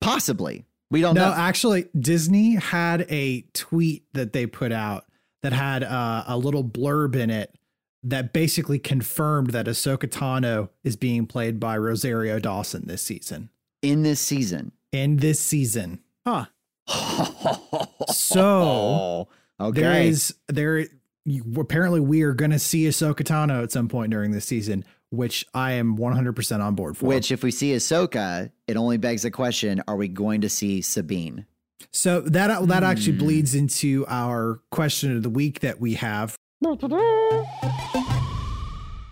[0.00, 0.64] Possibly.
[0.90, 1.34] We don't No, know.
[1.34, 5.06] actually, Disney had a tweet that they put out
[5.42, 7.54] that had uh, a little blurb in it
[8.02, 13.48] that basically confirmed that Ahsoka Tano is being played by Rosario Dawson this season.
[13.82, 14.72] in this season.
[14.92, 16.46] In this season, huh?
[18.12, 19.28] So,
[19.60, 19.80] okay.
[19.80, 20.86] there is there.
[21.24, 24.84] You, apparently, we are going to see Ahsoka Tano at some point during this season,
[25.10, 27.06] which I am 100% on board for.
[27.06, 30.82] Which, if we see Ahsoka, it only begs the question: Are we going to see
[30.82, 31.46] Sabine?
[31.92, 33.18] So that that actually Hmm.
[33.24, 36.36] bleeds into our question of the week that we have.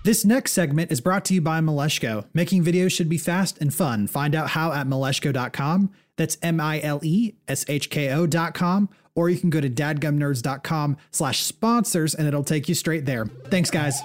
[0.05, 2.25] This next segment is brought to you by Mileshko.
[2.35, 4.09] Making videos should be fast and fun.
[4.09, 5.91] Find out how at mileshko.com.
[6.17, 8.89] That's M I L E S H K O.com.
[9.15, 13.27] Or you can go to dadgumnerds.com slash sponsors and it'll take you straight there.
[13.27, 14.01] Thanks, guys.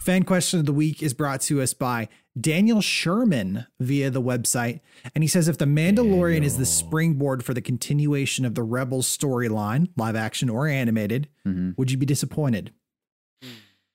[0.00, 4.80] Fan question of the week is brought to us by Daniel Sherman via the website.
[5.14, 9.06] And he says if The Mandalorian is the springboard for the continuation of the Rebels
[9.06, 11.28] storyline, live action or animated,
[11.76, 12.72] would you be disappointed?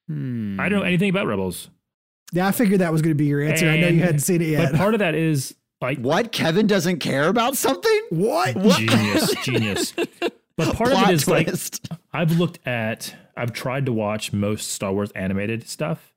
[0.08, 0.60] Hmm.
[0.60, 1.70] I don't know anything about Rebels,
[2.32, 3.70] Yeah, I figured that was going to be your answer.
[3.70, 4.72] I know you hadn't seen it yet.
[4.72, 6.32] but part of that is like What?
[6.32, 8.02] Kevin doesn't care about something?
[8.10, 8.56] what?
[8.78, 9.94] genius, genius.
[10.58, 11.50] But part Plot of it is like.
[12.14, 16.14] I've looked at, I've tried to watch most Star Wars animated stuff,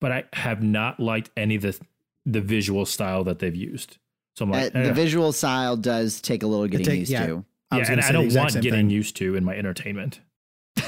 [0.00, 1.78] but I have not liked any of the
[2.24, 3.98] the visual style that they've used.
[4.36, 4.92] So I'm Uh, like, the eh.
[4.92, 7.26] visual style does take a little getting take- used yeah.
[7.26, 7.44] to.
[7.70, 8.90] I was yeah, and gonna say I don't want same getting thing.
[8.90, 10.20] used to in my entertainment.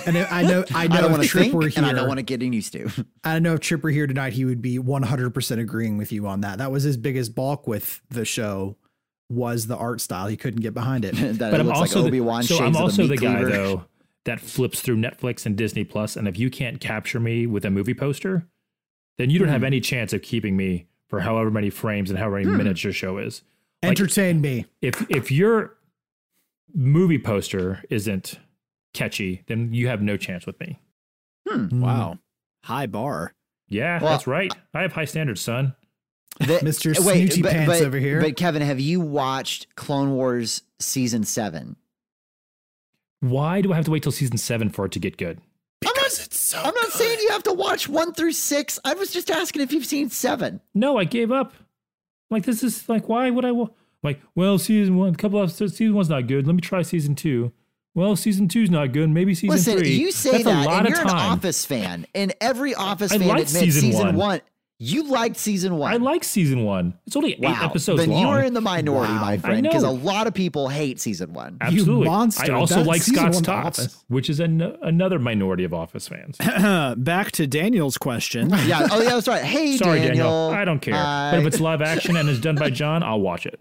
[0.06, 2.08] And I know, I I don't want if to Trip think, were and I don't
[2.08, 2.90] want to get used to.
[3.22, 6.40] I know if Trip were here tonight, he would be 100% agreeing with you on
[6.42, 6.58] that.
[6.58, 8.76] That was his biggest balk with the show
[9.30, 10.26] was the art style.
[10.26, 11.14] He couldn't get behind it.
[11.14, 12.42] that but it I'm looks also like the, Obi Wan.
[12.42, 13.84] so I'm also the guy though
[14.24, 17.70] that flips through Netflix and Disney Plus, and if you can't capture me with a
[17.70, 18.46] movie poster,
[19.18, 19.66] then you don't have hmm.
[19.66, 22.56] any chance of keeping me for however many frames and however many hmm.
[22.56, 23.42] minutes your show is.
[23.82, 24.66] Like- Entertain me.
[24.80, 25.76] If if your
[26.74, 28.38] movie poster isn't
[28.94, 30.80] catchy, then you have no chance with me.
[31.48, 31.66] Hmm.
[31.66, 31.80] Hmm.
[31.82, 32.18] Wow.
[32.64, 33.34] High bar.
[33.68, 34.50] Yeah, Well- that's right.
[34.72, 35.74] I have high standards, son.
[36.40, 36.98] The- Mr.
[37.04, 38.20] wait, Snooty but- Pants but- over here.
[38.20, 41.76] But Kevin, have you watched Clone Wars season seven?
[43.20, 45.40] Why do I have to wait till season seven for it to get good?
[45.80, 48.78] Because it's so I'm not saying you have to watch one through six.
[48.84, 50.60] I was just asking if you've seen seven.
[50.74, 51.52] No, I gave up.
[52.30, 53.52] Like this is like why would I?
[53.52, 53.68] wa-
[54.02, 56.46] Like well, season one, a couple of season one's not good.
[56.46, 57.52] Let me try season two.
[57.94, 59.08] Well, season two's not good.
[59.10, 59.90] Maybe season Listen, three.
[59.92, 61.32] you say That's that, a lot and of you're an time.
[61.32, 64.16] Office fan, and every Office I fan liked admits season season, one.
[64.16, 64.40] one.
[64.80, 65.92] You liked season one.
[65.94, 66.98] I like season one.
[67.06, 67.60] It's only eight wow.
[67.62, 68.20] episodes then long.
[68.20, 69.20] you are in the minority, Wow.
[69.20, 71.58] my friend, because a lot of people hate season one.
[71.60, 72.06] Absolutely.
[72.06, 72.52] monster.
[72.52, 74.04] I also That like season Scott's Tots, Office.
[74.08, 76.36] which is an, another minority of Office fans.
[76.98, 78.50] Back to Daniel's question.
[78.66, 78.88] yeah.
[78.90, 79.10] Oh, yeah.
[79.10, 79.44] That's right.
[79.44, 80.16] Hey, Sorry, Daniel.
[80.50, 80.60] Daniel.
[80.60, 80.94] I don't care.
[80.94, 81.30] Hi.
[81.30, 83.60] But if it's live action and is done by John, I'll watch it.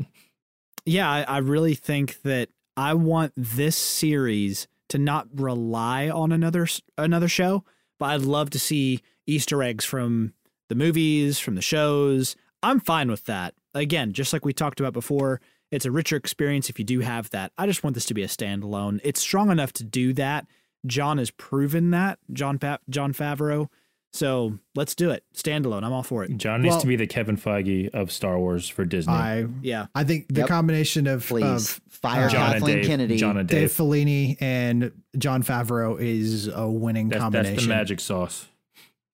[0.86, 6.67] yeah, I, I really think that I want this series to not rely on another
[6.97, 7.63] another show,
[7.99, 10.34] but I'd love to see Easter eggs from
[10.69, 12.36] the movies, from the shows.
[12.61, 13.53] I'm fine with that.
[13.74, 17.30] Again, just like we talked about before, it's a richer experience if you do have
[17.32, 17.51] that.
[17.57, 18.99] I just want this to be a standalone.
[19.03, 20.45] It's strong enough to do that.
[20.86, 23.67] John has proven that, John pa- Jon Favreau.
[24.14, 25.24] So let's do it.
[25.36, 25.84] Standalone.
[25.84, 26.38] I'm all for it.
[26.38, 29.11] John needs Well- to be the Kevin Feige of Star Wars for Disney.
[29.14, 29.88] I Yeah.
[29.95, 30.47] I think the Yep.
[30.49, 32.86] combination of, Please of fire John and Kathleen Dave.
[32.86, 33.18] Kennedy.
[33.18, 33.72] John and Dave Dave.
[33.72, 37.55] Filoni and Jon Favreau is a winning That's, combination.
[37.55, 38.45] that's the magic sauce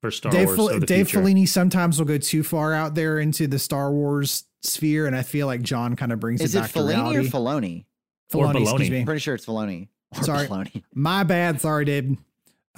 [0.02, 0.56] for Star Dave, Wars.
[0.58, 1.26] Fil- of the Dave future.
[1.26, 5.22] Filoni sometimes will go too far out there into the Star Wars sphere, and I
[5.22, 6.84] feel like John kind of brings Is it it back to Filoni
[7.16, 7.30] or reality.
[7.30, 7.86] Filoni?
[8.34, 9.00] Or Filoni, excuse me.
[9.00, 9.88] I'm pretty sure it's Filoni.
[10.18, 10.47] Or Sorry.
[10.47, 10.84] Filoni.
[10.93, 11.62] My bad.
[11.62, 12.18] Sorry, Dave.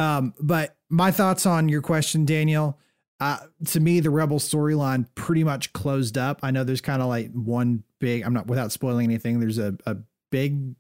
[0.02, 2.80] Um, but my thoughts on your question, Daniel.
[3.20, 3.38] Uh,
[3.68, 6.40] to me, the Rebel storyline pretty much closed up.
[6.42, 8.24] I know there's kind of like one big.
[8.24, 9.40] I'm not without spoiling anything.
[9.40, 9.98] There's a a
[10.32, 10.76] big,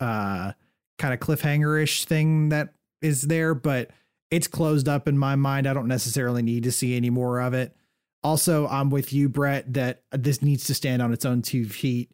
[0.00, 0.52] uh,
[0.98, 3.92] kind of cliffhanger ish thing that is there, but
[4.32, 5.68] it's closed up in my mind.
[5.68, 7.76] I don't necessarily need to see any more of it.
[8.24, 12.10] Also, I'm with you, Brett, that this needs to stand on its own two feet.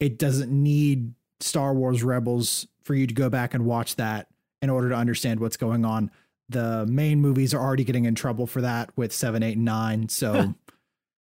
[0.00, 4.29] It doesn't need Star Wars Rebels for you to go back and watch that
[4.62, 6.10] in order to understand what's going on.
[6.48, 10.08] The main movies are already getting in trouble for that with seven, eight, and nine.
[10.08, 10.54] So,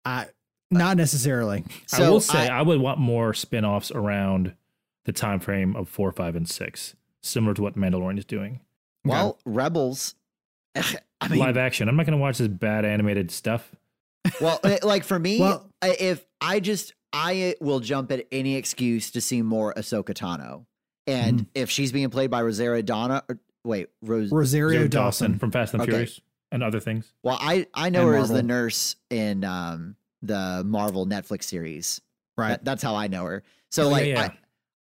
[0.04, 0.26] I
[0.70, 1.64] not necessarily.
[1.92, 4.54] I will say I, would want more spin-offs around
[5.04, 8.60] the time frame of four, five, and six, similar to what Mandalorian is doing.
[9.04, 10.16] well, Rebels.
[10.74, 11.88] I mean, Live action.
[11.88, 13.70] I'm not going to watch this bad animated stuff.
[14.40, 19.12] well, eh, like for me, Well- if I just I will jump at any excuse
[19.12, 20.66] to see more Ahsoka Tano,
[21.06, 21.48] and Mm-hmm.
[21.54, 24.30] if she's being played by Rosario Donna, or, wait, Rose.
[24.32, 25.38] Rosario Zoe Dawson.
[25.38, 25.90] from Fast and Okay.
[25.92, 26.20] Furious
[26.52, 27.12] and other things.
[27.22, 32.00] Well, I I know And her as the nurse in um the Marvel Netflix series.
[32.36, 32.50] Right.
[32.50, 33.42] That- that's how I know her.
[33.70, 34.28] So like yeah, yeah.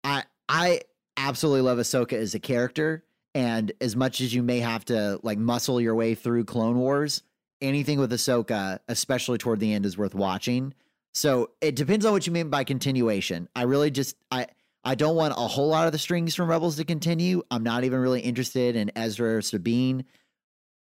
[0.04, 0.82] I, I I
[1.18, 3.04] absolutely love Ahsoka as a character,
[3.36, 7.24] and as much as you may have to like muscle your way through Clone Wars,
[7.62, 10.74] anything with Ahsoka, especially toward the end, is worth watching.
[11.16, 13.48] So it depends on what you mean by continuation.
[13.56, 14.48] I really just I
[14.86, 17.42] I don't want a whole lot of the strings from Rebels to continue.
[17.50, 20.06] I'm not even really interested in Ezra or Sabine.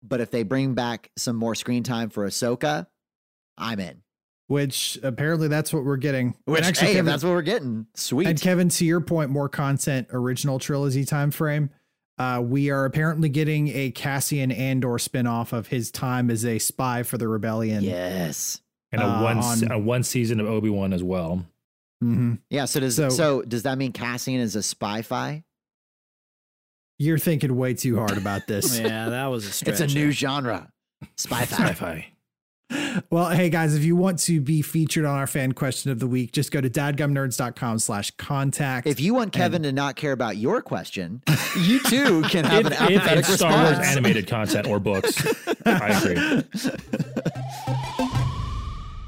[0.03, 2.87] But if they bring back some more screen time for Ahsoka,
[3.57, 4.03] I'm in.
[4.49, 6.35] which apparently that's what we're getting.
[6.45, 7.87] Which and actually, hey, Kevin, that's what we're getting.
[7.95, 8.27] Sweet.
[8.27, 11.71] and Kevin, to your point, more content, original trilogy time frame.
[12.19, 17.05] Uh, we are apparently getting a Cassian Andor spinoff of his time as a spy
[17.05, 17.83] for the rebellion.
[17.85, 18.61] yes.
[18.91, 21.47] And a Uh, one on- a one season of Obi Wan as well.
[22.03, 22.65] Hmm Yeah.
[22.67, 25.45] So does so, So- does that mean Cassian is a spy fi?
[26.99, 28.79] You're thinking way too hard about this.
[28.79, 29.81] Yeah, that was a stretch.
[29.81, 30.71] It's a new genre.
[31.17, 31.67] Spy fi.
[31.69, 32.07] Sci-fi.
[33.11, 36.07] Well, hey guys, if you want to be featured on our fan question of the
[36.07, 38.87] week, just go to dadgumnerds.com slash contact.
[38.87, 41.23] if you want Kevin to not care about your question,
[41.61, 43.89] you too can have an If, if Star Wars response.
[43.89, 45.23] animated content or books,
[45.67, 47.82] I agree.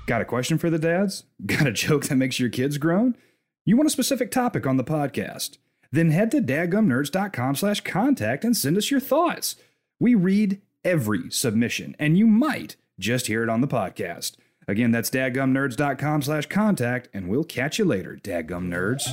[0.07, 1.24] Got a question for the dads?
[1.46, 3.16] Got a joke that makes your kids groan?
[3.64, 5.59] You want a specific topic on the podcast?
[5.90, 9.57] Then head to dadgumnerds.com slash contact and send us your thoughts.
[9.98, 14.36] We read every submission, and you might just hear it on the podcast.
[14.66, 19.05] Again, that's dadgumnerds.com slash contact, and we'll catch you later, dadgum nerds.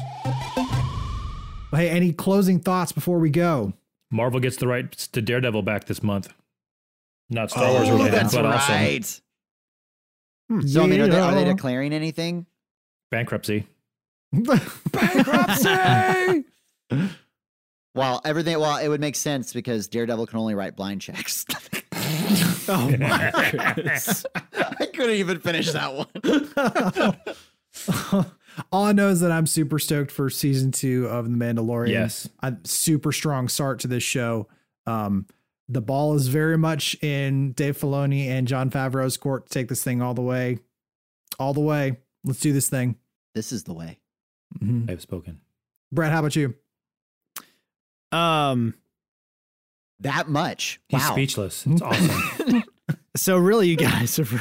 [1.71, 3.73] hey, any closing thoughts before we go?
[4.09, 6.33] Marvel gets the rights to Daredevil back this month.
[7.29, 9.20] Not Star oh, Wars Oh, related, that's but also right.
[10.67, 12.45] So I mean, are they, are they declaring anything?
[13.09, 13.65] bankruptcy.
[14.31, 16.45] Bankruptcy!
[17.93, 18.57] Well, everything.
[18.59, 21.45] Well, it would make sense because Daredevil can only write blind checks.
[22.67, 23.31] Oh my
[23.75, 24.25] goodness.
[24.53, 26.07] I couldn't even finish that one.
[28.71, 31.89] All I know is that I'm super stoked for season two of The Mandalorian.
[31.89, 32.29] Yes.
[32.41, 34.47] a super strong start to this show.
[34.85, 35.25] Um,
[35.69, 39.83] the ball is very much in Dave Filoni and Jon Favreau's court to take this
[39.83, 40.59] thing all the way,
[41.39, 41.97] all the way.
[42.23, 42.97] Let's do this thing.
[43.35, 43.99] This is the way.
[44.59, 44.89] Mhm.
[44.89, 45.39] I've spoken.
[45.91, 46.55] Brett, how about you?
[48.11, 48.75] Um.
[50.01, 50.81] That much.
[50.89, 51.11] He's wow.
[51.11, 51.65] speechless.
[51.67, 52.63] It's awesome.
[53.15, 54.31] So really, you guys have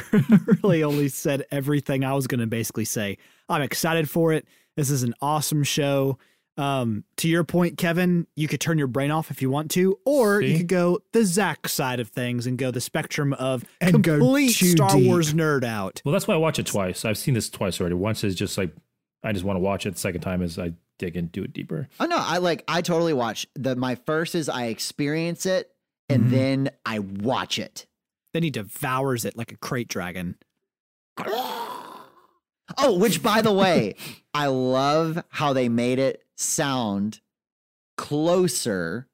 [0.63, 3.17] really only said everything I was going to basically say.
[3.49, 4.45] I'm excited for it.
[4.77, 6.17] This is an awesome show.
[6.57, 9.97] Um, to your point, Kevin, you could turn your brain off if you want to,
[10.05, 14.03] or you could go the Zach side of things and go the spectrum of And
[14.03, 15.07] complete Star deep.
[15.07, 16.01] Wars nerd out.
[16.05, 17.05] well, that's why I watch it twice.
[17.05, 17.95] I've seen this twice already.
[17.95, 18.75] Once is just like
[19.23, 19.93] I just want to watch it.
[19.93, 21.87] The second time is I dig into it deeper.
[21.99, 22.63] Oh no, I like.
[22.67, 23.47] I totally watch.
[23.55, 25.71] The my first is I experience it
[26.09, 26.29] and Mhm.
[26.31, 27.85] then I watch it.
[28.33, 30.35] Then he devours it like a krayt dragon.
[32.77, 33.95] Oh, which by the way,
[34.33, 37.21] I love how they made it sound
[37.97, 39.07] closer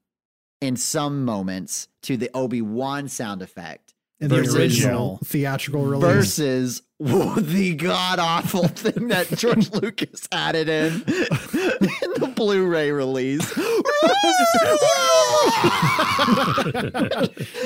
[0.60, 6.02] in some moments to the Obi Wan sound effect In the original theatrical release.
[6.02, 11.02] versus the god awful thing that George Lucas added in in
[12.16, 13.48] the Blu-ray release.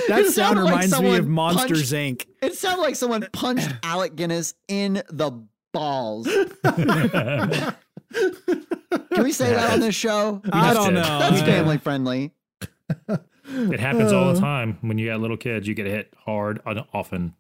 [0.08, 2.26] That sound sounded like reminds me of Monsters punched- Inc.
[2.42, 5.30] It sounded like someone punched Alec Guinness in the
[5.72, 6.28] balls.
[9.14, 10.42] Can we say that on this show?
[10.52, 11.02] I don't did.
[11.02, 11.18] know.
[11.18, 11.46] That's Yeah.
[11.46, 12.32] family friendly.
[13.54, 14.40] It happens all the uh.
[14.40, 15.66] time when you got little kids.
[15.66, 17.34] You get hit hard and often.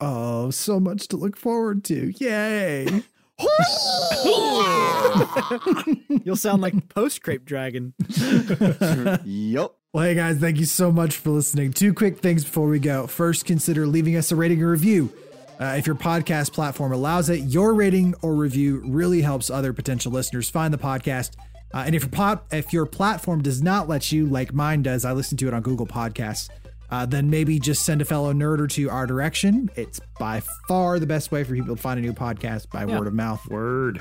[0.00, 2.12] Oh, so much to look forward to.
[2.18, 2.86] Yay.
[6.24, 7.94] You'll sound like post Krayt Dragon.
[9.24, 9.76] yup.
[9.92, 11.72] Well, hey guys, thank you so much for listening.
[11.72, 13.06] Two quick things before we go.
[13.06, 15.12] First, consider leaving us a rating or review.
[15.60, 20.12] Uh, if your podcast platform allows it, your rating or review really helps other potential
[20.12, 21.32] listeners find the podcast.
[21.74, 25.04] Uh, and if your pot, if your platform does not let you, like mine does,
[25.04, 26.48] I listen to it on Google Podcasts.
[26.90, 29.68] Uh, then maybe just send a fellow nerd or two our direction.
[29.76, 33.06] It's by far the best way for people to find a new podcast by word
[33.06, 33.44] of mouth.
[33.48, 34.00] Word.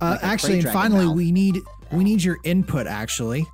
[0.00, 1.16] Uh, Like actually, and finally, mouth.
[1.16, 1.58] we need
[1.92, 2.86] we need your input.
[2.86, 3.44] Actually,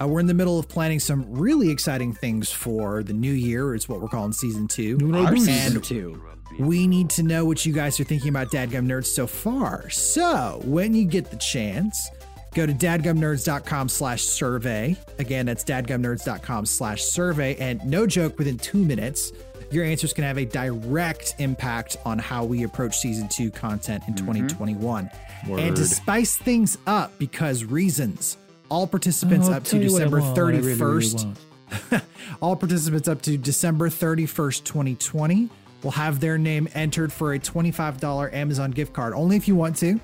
[0.00, 3.74] uh, we're in the middle of planning some really exciting things for the new year.
[3.74, 4.98] It's what we're calling season two.
[5.14, 6.22] Our season two.
[6.58, 9.90] We need to know what you guys are thinking about Dadgum Nerds so far.
[9.90, 12.10] So when you get the chance,
[12.54, 14.96] go to dadgumnerds.com slash survey.
[15.18, 17.56] Again, that's dadgumnerds.com slash survey.
[17.56, 19.32] And no joke, within two minutes,
[19.70, 24.14] your answers can have a direct impact on how we approach season two content in
[24.14, 24.26] mm-hmm.
[24.26, 25.10] 2021.
[25.48, 28.36] And to spice things up, because reasons,
[28.68, 31.36] all participants up to December 31st
[32.40, 35.50] all participants up to December 31st, 2020
[35.86, 39.76] will have their name entered for a $25 Amazon gift card, only if you want
[39.76, 40.00] to.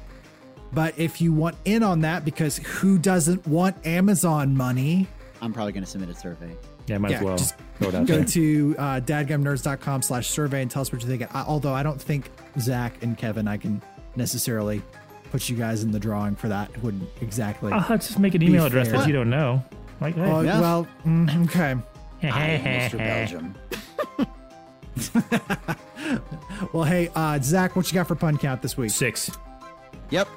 [0.72, 5.08] But if you want in on that, because who doesn't want Amazon money,
[5.40, 6.54] I'm probably going to submit a survey.
[6.86, 7.36] Yeah, might Yeah, as well.
[7.36, 8.24] just Throw it go there.
[8.24, 11.34] to uh, dadgumnerds.com slash survey and tell us what you think.
[11.34, 12.30] I, although I don't think
[12.60, 13.82] Zach and Kevin, I can
[14.14, 14.82] necessarily
[15.32, 16.70] put you guys in the drawing for that.
[16.70, 17.72] It wouldn't exactly.
[17.72, 18.98] I'll just make an email address fair.
[18.98, 19.62] that you don't know.
[20.00, 20.22] Like, hey.
[20.30, 20.60] Oh, yeah.
[20.60, 21.74] Well, mm, okay.
[22.22, 22.98] I am Mr.
[22.98, 23.54] Belgium.
[26.72, 28.90] Well, hey, uh, Zach, what you got for pun count this week?
[28.90, 29.30] six.
[30.10, 30.28] Yep.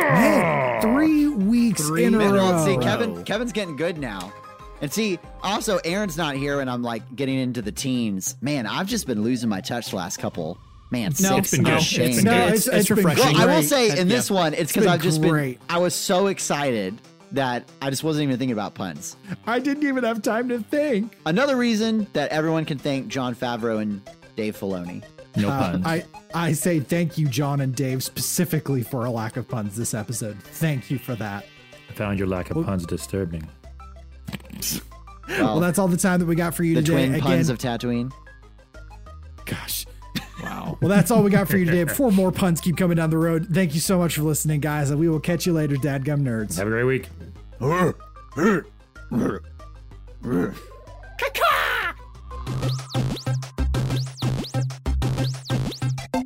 [0.00, 2.38] Man, three weeks Three in a Man, row.
[2.50, 4.32] well, see, Kevin, Kevin's getting good now.
[4.80, 8.36] And see, also, Aaron's not here, and I'm like getting into the teens.
[8.40, 10.58] Man, I've just been losing my touch the last couple.
[10.90, 11.38] Man, No, six.
[11.38, 11.74] it's been good.
[11.78, 12.08] ashamed.
[12.08, 12.54] It's been No, good.
[12.54, 13.34] it's, It's- it's it's refreshing.
[13.34, 14.16] Well, I will say in Yeah.
[14.16, 15.58] this one, it's because I've just great.
[15.60, 15.76] been.
[15.76, 16.98] I was so excited
[17.34, 19.16] that I just wasn't even thinking about puns.
[19.46, 21.16] I didn't even have time to think.
[21.26, 24.00] Another reason that everyone can thank Jon Favreau and
[24.36, 25.02] Dave Filoni.
[25.36, 25.86] No Uh, puns.
[25.86, 26.04] I
[26.34, 30.36] I say thank you, John and Dave, specifically for a lack of puns this episode.
[30.42, 31.44] Thank you for that.
[31.88, 33.46] I found your lack of puns disturbing.
[35.28, 36.92] Well, Well, that's all the time that we got for you the today.
[37.06, 38.12] twin Again, puns of Tatooine.
[39.46, 39.86] gosh.
[40.44, 40.78] Wow.
[40.80, 41.84] Well, that's all we got for you today.
[41.84, 44.90] Before more puns keep coming down the road, thank you so much for listening, guys,
[44.90, 46.56] and we will catch you later, Dadgum Nerds.
[46.58, 47.08] Have a great week.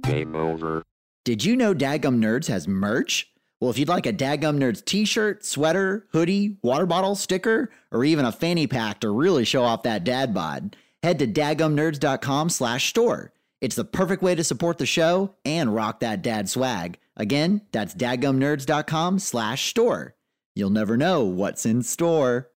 [0.03, 0.83] Game over.
[1.25, 3.31] Did you know Dadgum Nerds has merch?
[3.61, 8.05] Well, if you'd like a Dadgum Nerds t shirt, sweater, hoodie, water bottle, sticker, or
[8.05, 12.89] even a fanny pack to really show off that dad bod, head to dadgumnerds.com slash
[12.89, 13.33] store.
[13.61, 16.98] It's the perfect way to support the show and rock that dad swag.
[17.16, 20.14] Again, that's dadgumnerds.com slash store.
[20.54, 22.46] You'll never know what's in store.